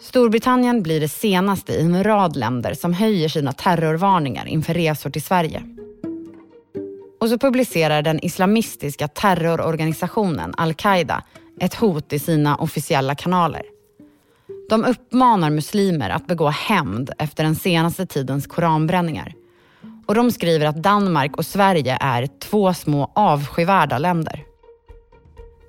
Storbritannien 0.00 0.82
blir 0.82 1.00
det 1.00 1.08
senaste 1.08 1.72
i 1.72 1.80
en 1.80 2.04
rad 2.04 2.36
länder 2.36 2.74
som 2.74 2.92
höjer 2.92 3.28
sina 3.28 3.52
terrorvarningar 3.52 4.46
inför 4.46 4.74
resor 4.74 5.10
till 5.10 5.22
Sverige. 5.22 5.62
Och 7.20 7.28
så 7.28 7.38
publicerar 7.38 8.02
den 8.02 8.24
islamistiska 8.24 9.08
terrororganisationen 9.08 10.54
al-Qaida 10.56 11.22
ett 11.60 11.74
hot 11.74 12.12
i 12.12 12.18
sina 12.18 12.56
officiella 12.56 13.14
kanaler. 13.14 13.62
De 14.68 14.84
uppmanar 14.84 15.50
muslimer 15.50 16.10
att 16.10 16.26
begå 16.26 16.48
hämnd 16.48 17.10
efter 17.18 17.44
den 17.44 17.54
senaste 17.54 18.06
tidens 18.06 18.46
koranbränningar. 18.46 19.34
Och 20.06 20.14
de 20.14 20.30
skriver 20.30 20.66
att 20.66 20.82
Danmark 20.82 21.36
och 21.36 21.46
Sverige 21.46 21.98
är 22.00 22.26
två 22.26 22.74
små 22.74 23.12
avskyvärda 23.14 23.98
länder. 23.98 24.44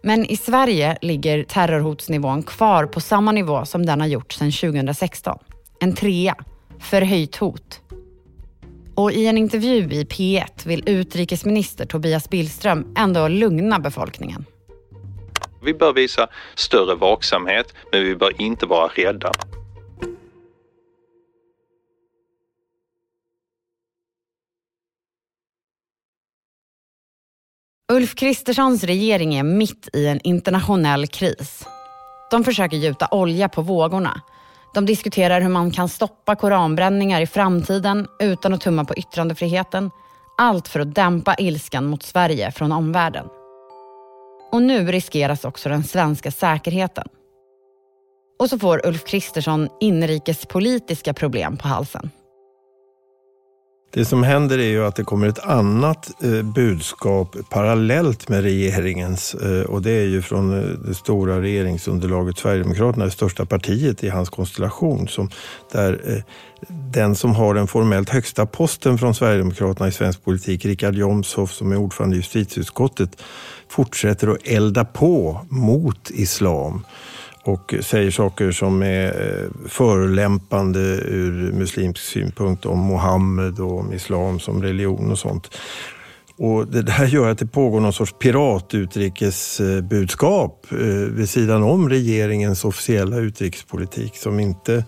Men 0.03 0.25
i 0.25 0.37
Sverige 0.37 0.97
ligger 1.01 1.43
terrorhotsnivån 1.43 2.43
kvar 2.43 2.85
på 2.85 3.01
samma 3.01 3.31
nivå 3.31 3.65
som 3.65 3.85
den 3.85 3.99
har 3.99 4.07
gjort 4.07 4.33
sedan 4.33 4.51
2016. 4.51 5.37
En 5.79 5.95
trea. 5.95 6.35
Förhöjt 6.79 7.35
hot. 7.35 7.81
Och 9.01 9.11
i 9.11 9.27
en 9.27 9.37
intervju 9.37 9.91
i 9.91 10.03
P1 10.03 10.67
vill 10.67 10.89
utrikesminister 10.89 11.85
Tobias 11.85 12.29
Billström 12.29 12.93
ändå 12.97 13.27
lugna 13.27 13.79
befolkningen. 13.79 14.45
Vi 15.63 15.73
bör 15.73 15.93
visa 15.93 16.27
större 16.55 16.95
vaksamhet, 16.95 17.73
men 17.91 18.03
vi 18.03 18.15
bör 18.15 18.41
inte 18.41 18.65
vara 18.65 18.87
rädda. 18.87 19.31
Ulf 27.91 28.15
Kristerssons 28.15 28.83
regering 28.83 29.35
är 29.35 29.43
mitt 29.43 29.89
i 29.93 30.07
en 30.07 30.19
internationell 30.23 31.07
kris. 31.07 31.65
De 32.31 32.43
försöker 32.43 32.77
gjuta 32.77 33.07
olja 33.11 33.49
på 33.49 33.61
vågorna. 33.61 34.21
De 34.73 34.85
diskuterar 34.85 35.41
hur 35.41 35.49
man 35.49 35.71
kan 35.71 35.89
stoppa 35.89 36.35
koranbränningar 36.35 37.21
i 37.21 37.27
framtiden 37.27 38.07
utan 38.19 38.53
att 38.53 38.61
tumma 38.61 38.85
på 38.85 38.95
yttrandefriheten. 38.95 39.91
Allt 40.37 40.67
för 40.67 40.79
att 40.79 40.95
dämpa 40.95 41.35
ilskan 41.35 41.85
mot 41.85 42.03
Sverige 42.03 42.51
från 42.51 42.71
omvärlden. 42.71 43.25
Och 44.51 44.61
nu 44.61 44.91
riskeras 44.91 45.45
också 45.45 45.69
den 45.69 45.83
svenska 45.83 46.31
säkerheten. 46.31 47.07
Och 48.39 48.49
så 48.49 48.59
får 48.59 48.87
Ulf 48.87 49.05
Kristersson 49.05 49.69
inrikespolitiska 49.79 51.13
problem 51.13 51.57
på 51.57 51.67
halsen. 51.67 52.09
Det 53.93 54.05
som 54.05 54.23
händer 54.23 54.57
är 54.57 54.69
ju 54.69 54.85
att 54.85 54.95
det 54.95 55.03
kommer 55.03 55.27
ett 55.27 55.39
annat 55.39 56.23
eh, 56.23 56.41
budskap 56.41 57.35
parallellt 57.49 58.29
med 58.29 58.41
regeringens 58.41 59.33
eh, 59.33 59.61
och 59.61 59.81
det 59.81 59.91
är 59.91 60.05
ju 60.05 60.21
från 60.21 60.59
eh, 60.59 60.69
det 60.69 60.93
stora 60.93 61.41
regeringsunderlaget 61.41 62.37
Sverigedemokraterna, 62.37 63.05
det 63.05 63.11
största 63.11 63.45
partiet 63.45 64.03
i 64.03 64.09
hans 64.09 64.29
konstellation, 64.29 65.07
som, 65.07 65.29
där 65.71 66.23
den 66.67 67.15
som 67.15 67.35
har 67.35 67.53
den 67.53 67.67
formellt 67.67 68.09
högsta 68.09 68.45
posten 68.45 68.97
från 68.97 69.15
Sverigedemokraterna 69.15 69.87
i 69.87 69.91
svensk 69.91 70.23
politik, 70.23 70.65
Richard 70.65 70.95
Jomshof 70.95 71.51
som 71.51 71.71
är 71.71 71.77
ordförande 71.77 72.15
i 72.15 72.19
justitieutskottet, 72.19 73.21
fortsätter 73.69 74.27
att 74.27 74.47
elda 74.47 74.85
på 74.85 75.45
mot 75.49 76.09
islam 76.09 76.85
och 77.43 77.75
säger 77.81 78.11
saker 78.11 78.51
som 78.51 78.83
är 78.83 79.05
eh, 79.05 79.67
förolämpande 79.67 80.79
ur 81.05 81.51
muslimsk 81.51 82.01
synpunkt 82.01 82.65
om 82.65 82.79
Mohammed 82.79 83.59
och 83.59 83.79
om 83.79 83.93
islam 83.93 84.39
som 84.39 84.63
religion 84.63 85.11
och 85.11 85.19
sånt. 85.19 85.49
Och 86.43 86.67
det 86.67 86.81
där 86.81 87.05
gör 87.05 87.29
att 87.29 87.37
det 87.37 87.45
pågår 87.45 87.79
någon 87.79 87.93
sorts 87.93 88.15
piratutrikesbudskap 88.19 90.67
eh, 90.71 90.77
vid 90.87 91.29
sidan 91.29 91.63
om 91.63 91.89
regeringens 91.89 92.65
officiella 92.65 93.17
utrikespolitik 93.17 94.17
som 94.17 94.39
inte 94.39 94.85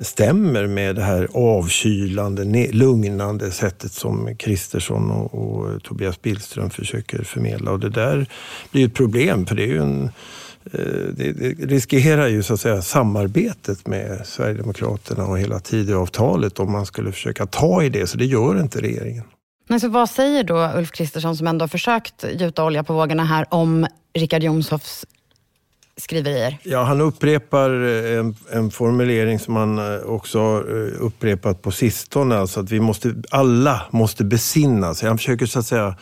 stämmer 0.00 0.66
med 0.66 0.96
det 0.96 1.02
här 1.02 1.28
avkylande, 1.34 2.68
lugnande 2.72 3.50
sättet 3.50 3.92
som 3.92 4.36
Kristersson 4.36 5.10
och, 5.10 5.34
och 5.34 5.82
Tobias 5.82 6.22
Billström 6.22 6.70
försöker 6.70 7.24
förmedla. 7.24 7.70
Och 7.70 7.80
det 7.80 7.90
där 7.90 8.26
blir 8.70 8.86
ett 8.86 8.94
problem 8.94 9.46
för 9.46 9.54
det 9.54 9.62
är 9.62 9.66
ju 9.66 9.82
en 9.82 10.10
Eh, 10.64 10.80
det, 11.16 11.32
riskerar 11.58 12.28
ju 12.28 12.42
så 12.42 12.54
att 12.54 12.60
säga 12.60 12.82
samarbetet 12.82 13.86
med 13.86 14.26
Sverigedemokraterna 14.26 15.26
och 15.26 15.38
hela 15.38 15.60
Tidöavtalet 15.60 16.58
om 16.58 16.72
man 16.72 16.86
skulle 16.86 17.12
försöka 17.12 17.46
ta 17.46 17.82
i 17.82 17.88
det, 17.88 18.06
så 18.06 18.18
det 18.18 18.24
gör 18.24 18.60
inte 18.60 18.80
regeringen. 18.80 19.24
Men 19.68 19.80
så 19.80 19.88
vad 19.88 20.10
säger 20.10 20.44
då 20.44 20.72
Ulf 20.76 20.90
Kristersson 20.90 21.36
som 21.36 21.46
ändå 21.46 21.62
har 21.62 21.68
försökt 21.68 22.24
gjuta 22.34 22.64
olja 22.64 22.84
på 22.84 22.92
vågorna 22.94 23.24
här 23.24 23.46
om 23.50 23.86
Richard 24.14 24.42
Jomshofs 24.42 25.06
skriverier? 25.96 26.58
Ja, 26.62 26.82
han 26.82 27.00
upprepar 27.00 27.70
eh, 27.84 28.18
en, 28.18 28.36
en, 28.52 28.70
formulering 28.70 29.38
som 29.38 29.56
han 29.56 29.78
eh, 29.78 30.00
också 30.00 30.40
har 30.40 30.62
upprepat 31.00 31.62
på 31.62 31.70
sistone, 31.70 32.36
alltså 32.36 32.60
att 32.60 32.70
vi 32.70 32.80
måste, 32.80 33.14
alla 33.30 33.82
måste 33.90 34.24
besinna 34.24 34.94
sig. 34.94 35.08
Han 35.08 35.18
försöker 35.18 35.46
så 35.46 35.58
att 35.58 35.66
säga 35.66 35.96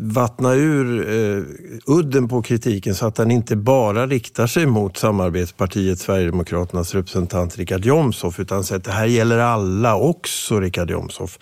vattna 0.00 0.54
ur 0.54 1.08
eh, 1.08 1.42
udden 1.86 2.28
på 2.28 2.42
kritiken 2.42 2.94
så 2.94 3.06
att 3.06 3.14
den 3.14 3.30
inte 3.30 3.56
bara 3.56 4.06
riktar 4.06 4.46
sig 4.46 4.66
mot 4.66 4.96
samarbetspartiet 4.96 5.98
Sverigedemokraternas 5.98 6.94
representant 6.94 7.56
Richard 7.56 7.84
Jomshof 7.84 8.40
utan 8.40 8.64
säger 8.64 8.78
att 8.78 8.84
det 8.84 8.92
här 8.92 9.06
gäller 9.06 9.38
alla, 9.38 9.96
också 9.96 10.60
Richard 10.60 10.90
Jomshof. 10.90 11.38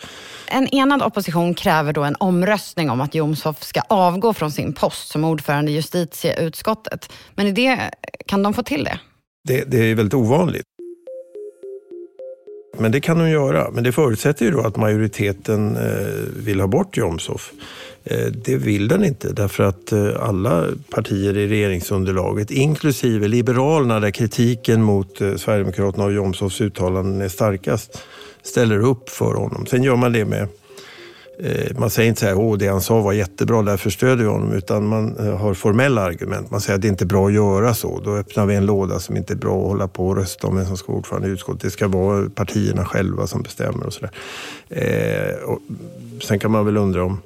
En 0.49 0.69
enad 0.75 1.03
opposition 1.03 1.55
kräver 1.55 1.93
då 1.93 2.03
en 2.03 2.17
omröstning 2.21 2.91
om 2.91 3.01
att 3.01 3.15
Jomshof 3.15 3.63
ska 3.63 3.81
avgå 3.81 4.33
från 4.33 4.53
sin 4.53 4.73
post 4.73 5.09
som 5.09 5.25
ordförande 5.25 5.71
i 5.71 5.75
justitieutskottet. 5.75 7.13
Men 7.35 7.47
i 7.47 7.53
det, 7.53 7.91
kan 8.27 8.43
de 8.43 8.55
få 8.55 8.63
till 8.63 8.85
det? 8.85 8.99
Det, 9.49 9.65
det 9.65 9.79
är 9.79 9.95
väldigt 9.95 10.15
ovanligt. 10.15 10.65
Men 12.79 12.93
det 12.93 13.01
kan 13.01 13.19
de 13.19 13.31
göra. 13.31 13.71
Men 13.71 13.85
det 13.85 13.93
förutsätter 13.93 14.45
ju 14.45 14.51
då 14.51 14.61
att 14.61 14.77
majoriteten 14.77 15.77
eh, 15.77 16.43
vill 16.45 16.61
ha 16.61 16.67
bort 16.67 16.97
Jomshof. 16.97 17.53
Eh, 18.05 18.27
det 18.27 18.57
vill 18.57 18.89
den 18.89 19.05
inte 19.05 19.33
därför 19.33 19.65
att 19.65 19.93
eh, 19.93 20.11
alla 20.21 20.65
partier 20.91 21.37
i 21.37 21.47
regeringsunderlaget, 21.47 22.51
inklusive 22.51 23.29
Liberalerna 23.29 24.01
där 24.01 24.11
kritiken 24.11 24.83
mot 24.83 25.17
Sverigedemokraterna 25.17 26.05
och 26.05 26.13
Jomshofs 26.13 26.61
uttalanden 26.61 27.21
är 27.21 27.29
starkast, 27.29 28.03
ställer 28.43 28.79
upp 28.79 29.09
för 29.09 29.35
honom. 29.35 29.67
Sen 29.67 29.83
gör 29.83 29.97
man 29.97 30.13
det 30.13 30.25
med 30.25 30.49
Eh, 31.39 31.79
man 31.79 31.91
säger 31.91 32.09
inte 32.09 32.21
så 32.21 32.27
här, 32.27 32.53
att 32.53 32.59
det 32.59 32.69
han 32.69 32.81
sa 32.81 33.01
var 33.01 33.13
jättebra, 33.13 33.63
därför 33.63 33.91
stödjer 33.91 34.17
vi 34.17 34.31
honom, 34.31 34.53
utan 34.53 34.87
man 34.87 35.17
eh, 35.17 35.37
har 35.37 35.55
formella 35.55 36.03
argument. 36.03 36.51
Man 36.51 36.61
säger 36.61 36.75
att 36.75 36.83
det 36.83 36.89
inte 36.89 37.05
är 37.05 37.07
bra 37.07 37.27
att 37.27 37.33
göra 37.33 37.75
så. 37.75 38.01
Då 38.01 38.17
öppnar 38.17 38.47
vi 38.47 38.55
en 38.55 38.67
låda 38.67 38.99
som 38.99 39.17
inte 39.17 39.33
är 39.33 39.37
bra 39.37 39.61
att 39.61 39.67
hålla 39.67 39.89
på 39.89 40.09
och 40.09 40.17
rösta 40.17 40.47
om 40.47 40.57
vem 40.57 40.67
som 40.67 40.77
ska 40.77 40.87
vara 40.93 40.99
ordförande 40.99 41.29
i 41.29 41.31
utskottet. 41.31 41.63
Det 41.63 41.71
ska 41.71 41.89
vara 41.89 42.31
partierna 42.31 42.85
själva 42.85 43.27
som 43.27 43.43
bestämmer 43.43 43.87
och 43.87 43.93
sådär. 43.93 44.11
Eh, 44.69 45.57
sen 46.23 46.39
kan 46.39 46.51
man 46.51 46.67
väl 46.67 46.77
undra 46.77 47.05
om 47.05 47.21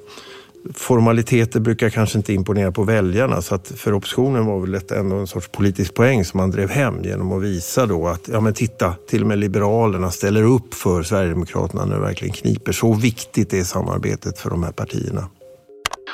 formaliteter 0.73 1.59
brukar 1.59 1.89
kanske 1.89 2.17
inte 2.17 2.33
imponera 2.33 2.71
på 2.71 2.83
väljarna 2.83 3.41
så 3.41 3.55
att 3.55 3.67
för 3.67 3.93
oppositionen 3.93 4.45
var 4.45 4.59
väl 4.59 4.71
detta 4.71 4.95
ändå 4.95 5.15
en 5.15 5.27
sorts 5.27 5.47
politisk 5.47 5.93
poäng 5.93 6.25
som 6.25 6.37
man 6.37 6.51
drev 6.51 6.69
hem 6.69 7.03
genom 7.03 7.31
att 7.31 7.43
visa 7.43 7.85
då 7.85 8.07
att 8.07 8.27
ja 8.27 8.41
men 8.41 8.53
titta, 8.53 8.93
till 9.07 9.21
och 9.21 9.27
med 9.27 9.39
Liberalerna 9.39 10.11
ställer 10.11 10.43
upp 10.43 10.73
för 10.73 11.03
Sverigedemokraterna 11.03 11.85
när 11.85 11.95
det 11.95 12.01
verkligen 12.01 12.33
kniper. 12.33 12.71
Så 12.71 12.93
viktigt 12.93 13.53
är 13.53 13.63
samarbetet 13.63 14.39
för 14.39 14.49
de 14.49 14.63
här 14.63 14.71
partierna. 14.71 15.27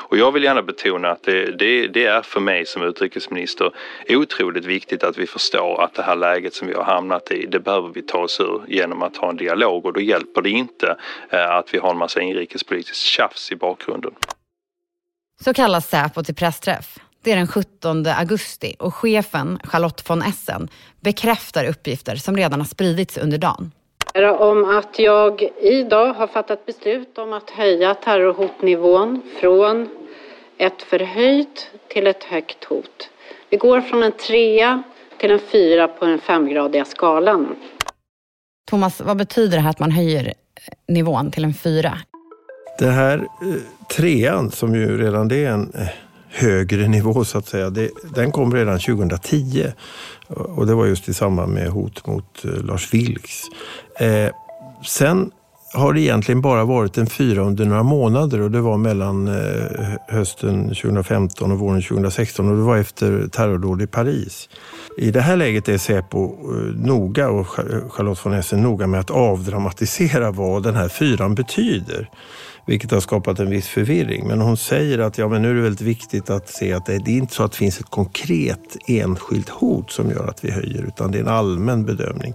Och 0.10 0.18
jag 0.18 0.32
vill 0.32 0.44
gärna 0.44 0.62
betona 0.62 1.10
att 1.10 1.24
det, 1.24 1.52
det, 1.52 1.88
det, 1.88 2.06
är 2.06 2.22
för 2.22 2.40
mig 2.40 2.66
som 2.66 2.84
utrikesminister 2.84 3.72
otroligt 4.10 4.66
viktigt 4.66 5.04
att 5.04 5.18
vi 5.18 5.28
förstår 5.28 5.82
att 5.82 5.94
det 5.94 6.04
här 6.04 6.16
läget 6.16 6.54
som 6.54 6.68
vi 6.68 6.74
har 6.74 6.84
hamnat 6.84 7.32
i, 7.32 7.46
det 7.46 7.60
behöver 7.60 7.90
vi 7.94 8.02
ta 8.02 8.18
oss 8.18 8.40
ur 8.40 8.62
genom 8.68 9.04
att 9.04 9.18
ha 9.18 9.30
en 9.30 9.38
dialog 9.38 9.86
och 9.86 9.94
då 9.94 10.02
hjälper 10.02 10.42
det 10.42 10.50
inte 10.50 10.98
eh, 11.30 11.50
att 11.50 11.74
vi 11.74 11.78
har 11.78 11.92
en 11.92 11.98
massa 11.98 12.22
inrikespolitiskt 12.22 13.04
tjafs 13.04 13.52
i 13.52 13.56
bakgrunden. 13.56 14.12
Så 15.44 15.54
kallas 15.54 15.90
Säpo 15.90 16.24
till 16.24 16.36
pressträff. 16.36 17.00
Det 17.24 17.32
är 17.32 17.36
den 17.36 17.48
17 17.48 18.06
augusti 18.08 18.76
och 18.80 18.94
chefen 18.94 19.60
Charlotte 19.64 20.10
von 20.10 20.22
Essen 20.22 20.68
bekräftar 21.00 21.66
uppgifter 21.66 22.16
som 22.16 22.38
redan 22.38 22.60
har 22.60 22.68
spridits 22.68 23.18
under 23.18 23.38
dagen. 23.38 23.72
Om 24.40 24.78
att 24.78 25.00
jag 25.00 25.50
idag 25.62 26.14
har 26.14 26.28
fattat 26.28 26.66
beslut 26.66 27.18
om 27.18 27.34
att 27.34 27.50
höja 27.50 27.94
terrorhotnivån 27.94 29.22
från 29.42 29.90
ett 30.58 30.82
förhöjt 30.82 31.72
till 31.88 32.08
ett 32.08 32.24
högt 32.24 32.64
hot. 32.64 33.10
Vi 33.50 33.58
går 33.58 33.82
från 33.82 34.04
en 34.04 34.12
trea 34.12 34.84
till 35.18 35.32
en 35.32 35.40
fyra 35.40 35.88
på 35.88 36.06
den 36.06 36.20
femgradiga 36.20 36.86
skalan. 36.86 37.56
Thomas, 38.70 39.02
vad 39.02 39.18
betyder 39.18 39.58
det 39.58 39.62
här 39.62 39.70
att 39.70 39.80
man 39.80 39.92
höjer 39.92 40.34
nivån 40.88 41.32
till 41.32 41.44
en 41.44 41.54
fyra? 41.54 41.98
Det 42.80 42.92
här 42.92 43.18
eh, 43.18 43.96
trean, 43.96 44.52
som 44.52 44.76
ju 44.76 44.98
redan 44.98 45.28
det 45.28 45.46
är 45.46 45.52
en 45.52 45.72
eh, 45.76 45.88
högre 46.30 46.88
nivå 46.88 47.26
så 47.26 47.38
att 47.38 47.48
säga, 47.48 47.70
det, 47.70 47.90
den 48.16 48.32
kom 48.32 48.54
redan 48.54 48.80
2010. 48.80 49.66
Och 50.28 50.68
det 50.68 50.76
var 50.76 50.86
just 50.86 51.10
i 51.10 51.14
samband 51.14 51.54
med 51.54 51.70
hot 51.70 52.08
mot 52.08 52.46
eh, 52.46 52.52
Lars 52.52 52.94
Vilks. 52.94 53.42
Eh, 54.00 54.32
sen 54.86 55.32
har 55.74 55.94
det 55.94 56.02
egentligen 56.02 56.42
bara 56.42 56.66
varit 56.66 56.98
en 56.98 57.08
fyra 57.08 57.42
under 57.42 57.66
några 57.66 57.84
månader 57.84 58.42
och 58.42 58.52
det 58.52 58.62
var 58.62 58.78
mellan 58.78 59.28
eh, 59.28 59.98
hösten 60.08 60.68
2015 60.68 61.52
och 61.52 61.60
våren 61.60 61.82
2016 61.82 62.50
och 62.50 62.58
det 62.58 62.64
var 62.64 62.78
efter 62.78 63.28
terrordåd 63.28 63.82
i 63.82 63.88
Paris. 63.88 64.50
I 64.98 65.12
det 65.12 65.22
här 65.22 65.36
läget 65.36 65.70
är 65.70 65.78
Säpo 65.78 66.26
eh, 66.26 66.86
noga 66.86 67.30
och 67.30 67.48
Charlotte 67.90 68.26
von 68.26 68.34
Essen 68.34 68.62
noga 68.62 68.88
med 68.88 69.00
att 69.00 69.12
avdramatisera 69.12 70.32
vad 70.32 70.64
den 70.64 70.76
här 70.76 70.90
fyran 70.90 71.36
betyder 71.36 72.10
vilket 72.68 72.92
har 72.92 73.00
skapat 73.00 73.40
en 73.40 73.50
viss 73.50 73.68
förvirring. 73.68 74.28
Men 74.28 74.42
hon 74.42 74.58
säger 74.58 75.00
att 75.00 75.18
ja, 75.18 75.28
men 75.28 75.42
nu 75.42 75.50
är 75.50 75.54
det 75.54 75.62
väldigt 75.62 75.82
viktigt 75.82 76.30
att 76.30 76.50
se 76.50 76.74
att 76.74 76.86
det, 76.86 76.94
är 76.94 77.10
inte 77.10 77.34
så 77.34 77.44
att 77.44 77.52
det 77.52 77.58
finns 77.58 77.80
ett 77.80 77.90
konkret 77.90 78.78
enskilt 78.88 79.50
hot 79.50 79.92
som 79.92 80.10
gör 80.10 80.28
att 80.28 80.44
vi 80.44 80.52
höjer, 80.52 80.88
utan 80.88 81.12
det 81.12 81.18
är 81.18 81.22
en 81.22 81.28
allmän 81.28 81.86
bedömning. 81.86 82.34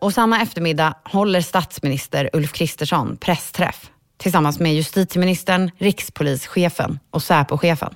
Och 0.00 0.12
samma 0.12 0.42
eftermiddag 0.42 0.94
håller 1.04 1.40
statsminister 1.40 2.30
Ulf 2.32 2.52
Kristersson 2.52 3.16
pressträff 3.16 3.90
tillsammans 4.16 4.60
med 4.60 4.74
justitieministern, 4.74 5.70
rikspolischefen 5.78 6.98
och 7.10 7.22
Säpochefen. 7.22 7.94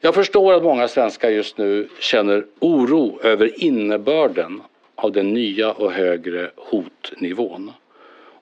Jag 0.00 0.14
förstår 0.14 0.52
att 0.52 0.62
många 0.62 0.88
svenskar 0.88 1.28
just 1.28 1.58
nu 1.58 1.88
känner 2.00 2.44
oro 2.60 3.20
över 3.22 3.64
innebörden 3.64 4.60
av 4.96 5.12
den 5.12 5.34
nya 5.34 5.72
och 5.72 5.92
högre 5.92 6.50
hotnivån. 6.56 7.72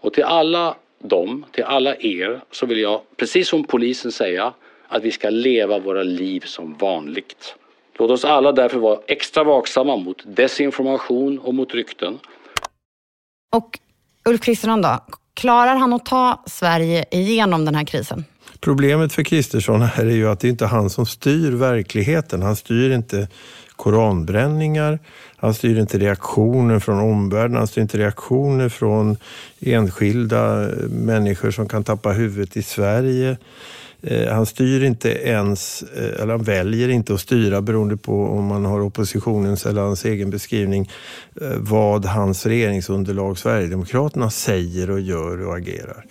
Och 0.00 0.12
till 0.12 0.24
alla 0.24 0.76
dem, 1.02 1.44
till 1.52 1.64
alla 1.64 1.96
er, 1.96 2.40
så 2.50 2.66
vill 2.66 2.78
jag 2.78 3.00
precis 3.16 3.48
som 3.48 3.64
polisen 3.64 4.12
säga 4.12 4.52
att 4.88 5.02
vi 5.02 5.10
ska 5.10 5.30
leva 5.30 5.78
våra 5.78 6.02
liv 6.02 6.40
som 6.40 6.74
vanligt. 6.74 7.54
Låt 7.98 8.10
oss 8.10 8.24
alla 8.24 8.52
därför 8.52 8.78
vara 8.78 8.98
extra 9.06 9.44
vaksamma 9.44 9.96
mot 9.96 10.36
desinformation 10.36 11.38
och 11.38 11.54
mot 11.54 11.74
rykten. 11.74 12.18
Och 13.56 13.78
Ulf 14.28 14.40
Kristersson 14.40 14.82
då, 14.82 14.98
klarar 15.34 15.76
han 15.76 15.92
att 15.92 16.06
ta 16.06 16.42
Sverige 16.46 17.04
igenom 17.10 17.64
den 17.64 17.74
här 17.74 17.84
krisen? 17.84 18.24
Problemet 18.60 19.12
för 19.12 19.22
Kristersson 19.22 19.82
här 19.82 20.04
är 20.04 20.10
ju 20.10 20.28
att 20.28 20.40
det 20.40 20.48
inte 20.48 20.64
är 20.64 20.68
han 20.68 20.90
som 20.90 21.06
styr 21.06 21.52
verkligheten. 21.52 22.42
Han 22.42 22.56
styr 22.56 22.90
inte 22.90 23.28
koranbränningar, 23.76 24.98
han 25.36 25.54
styr 25.54 25.78
inte 25.78 25.98
reaktioner 25.98 26.78
från 26.78 26.98
omvärlden, 26.98 27.56
han 27.56 27.66
styr 27.66 27.82
inte 27.82 27.98
reaktioner 27.98 28.68
från 28.68 29.16
enskilda 29.60 30.62
eh, 30.62 30.88
människor 30.88 31.50
som 31.50 31.68
kan 31.68 31.84
tappa 31.84 32.12
huvudet 32.12 32.56
i 32.56 32.62
Sverige. 32.62 33.36
Eh, 34.02 34.32
han 34.32 34.46
styr 34.46 34.84
inte 34.84 35.10
ens, 35.10 35.82
eh, 35.82 36.22
eller 36.22 36.32
han 36.32 36.42
väljer 36.42 36.88
inte 36.88 37.14
att 37.14 37.20
styra 37.20 37.60
beroende 37.60 37.96
på 37.96 38.26
om 38.26 38.44
man 38.44 38.64
har 38.64 38.80
oppositionens 38.80 39.66
eller 39.66 39.80
hans 39.80 40.04
egen 40.04 40.30
beskrivning 40.30 40.90
vad 41.56 42.04
hans 42.04 42.46
regeringsunderlag 42.46 43.38
Sverigedemokraterna 43.38 44.30
säger 44.30 44.90
och 44.90 45.00
gör 45.00 45.46
och 45.46 45.56
agerar. 45.56 46.04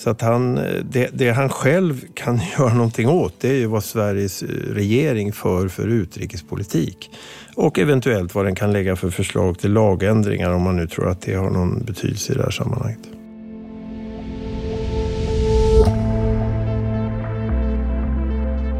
Så 0.00 0.10
att 0.10 0.20
han, 0.20 0.54
det, 0.82 1.10
det, 1.12 1.30
han 1.30 1.48
själv 1.48 2.00
kan 2.14 2.40
göra 2.58 2.74
någonting 2.74 3.08
åt 3.08 3.34
det 3.40 3.48
är 3.48 3.54
ju 3.54 3.66
vad 3.66 3.84
Sveriges 3.84 4.42
eh, 4.42 4.48
regering 4.48 5.32
för 5.32 5.68
för 5.68 5.88
utrikespolitik. 5.88 7.10
Och 7.54 7.78
eventuellt 7.78 8.34
vad 8.34 8.44
den 8.44 8.54
kan 8.54 8.72
lägga 8.72 8.96
för 8.96 9.10
förslag 9.10 9.58
till 9.58 9.72
lagändringar 9.72 10.50
om 10.50 10.62
man 10.62 10.76
nu 10.76 10.86
tror 10.86 11.08
att 11.08 11.22
det 11.22 11.34
har 11.34 11.50
någon 11.50 11.84
betydelse 11.84 12.32
i 12.32 12.36
det 12.36 12.42
här 12.42 12.50
sammanhanget. 12.50 13.00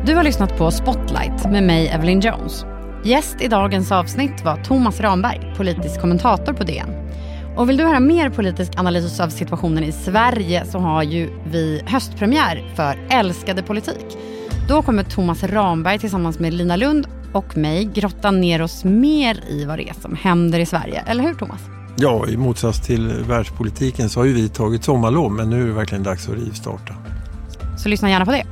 Du 0.06 0.14
har 0.14 0.24
lyssnat 0.24 0.58
på 0.58 0.70
Spotlight 0.70 1.50
med 1.50 1.62
mig, 1.62 1.88
Evelyn 1.88 2.20
Jones. 2.20 2.64
Gäst 3.04 3.36
i 3.40 3.48
dagens 3.48 3.92
avsnitt 3.92 4.44
var 4.44 4.56
Thomas 4.56 5.00
Ramberg, 5.00 5.54
politisk 5.56 6.00
kommentator 6.00 6.52
på 6.52 6.64
DN. 6.64 7.09
Och 7.56 7.68
vill 7.68 7.76
du 7.76 7.84
höra 7.84 8.00
mer 8.00 8.30
politisk 8.30 8.72
analys 8.76 9.20
av 9.20 9.28
situationen 9.28 9.84
i 9.84 9.92
Sverige 9.92 10.64
så 10.66 10.78
har 10.78 11.02
ju 11.02 11.30
vi 11.44 11.82
höstpremiär 11.86 12.72
för 12.76 12.98
Älskade 13.10 13.62
politik. 13.62 14.18
Då 14.68 14.82
kommer 14.82 15.02
Thomas 15.02 15.42
Ramberg 15.42 15.98
tillsammans 15.98 16.38
med 16.38 16.54
Lina 16.54 16.76
Lund 16.76 17.06
och 17.32 17.56
mig 17.56 17.84
grotta 17.84 18.30
ner 18.30 18.62
oss 18.62 18.84
mer 18.84 19.40
i 19.48 19.64
vad 19.64 19.78
det 19.78 19.88
är 19.88 19.94
som 19.94 20.16
händer 20.16 20.58
i 20.58 20.66
Sverige. 20.66 21.04
Eller 21.06 21.24
hur 21.24 21.34
Thomas? 21.34 21.60
Ja, 21.96 22.28
i 22.28 22.36
motsats 22.36 22.86
till 22.86 23.08
världspolitiken 23.28 24.08
så 24.08 24.20
har 24.20 24.24
ju 24.24 24.32
vi 24.32 24.48
tagit 24.48 24.84
sommarlov 24.84 25.32
men 25.32 25.50
nu 25.50 25.62
är 25.62 25.66
det 25.66 25.72
verkligen 25.72 26.04
dags 26.04 26.28
att 26.28 26.34
rivstarta. 26.34 26.94
Så 27.78 27.88
lyssna 27.88 28.10
gärna 28.10 28.26
på 28.26 28.32
det. 28.32 28.44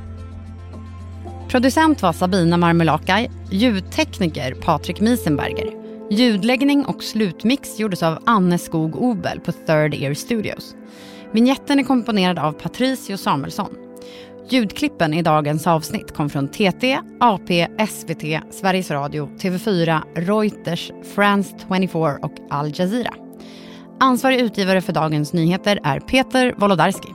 Producent 1.49 2.01
var 2.01 2.13
Sabina 2.13 2.57
Marmelakai, 2.57 3.29
ljudtekniker 3.49 4.53
Patrik 4.53 4.99
Miesenberger. 4.99 5.88
Ljudläggning 6.11 6.85
och 6.85 7.03
slutmix 7.03 7.79
gjordes 7.79 8.03
av 8.03 8.19
Anne 8.25 8.57
Skog 8.57 8.95
Obel 8.95 9.39
på 9.39 9.51
Third 9.51 9.93
Ear 9.93 10.13
Studios. 10.13 10.75
Vignetten 11.31 11.79
är 11.79 11.83
komponerad 11.83 12.39
av 12.39 12.51
Patricio 12.51 13.17
Samuelsson. 13.17 13.75
Ljudklippen 14.49 15.13
i 15.13 15.21
dagens 15.21 15.67
avsnitt 15.67 16.13
kom 16.13 16.29
från 16.29 16.47
TT, 16.47 16.99
AP, 17.19 17.67
SVT, 17.89 18.53
Sveriges 18.53 18.91
Radio, 18.91 19.29
TV4, 19.37 20.01
Reuters, 20.15 20.91
France 21.15 21.55
24 21.69 22.17
och 22.21 22.33
Al 22.49 22.71
Jazeera. 22.75 23.13
Ansvarig 23.99 24.39
utgivare 24.39 24.81
för 24.81 24.93
dagens 24.93 25.33
nyheter 25.33 25.79
är 25.83 25.99
Peter 25.99 26.53
Wolodarski. 26.57 27.09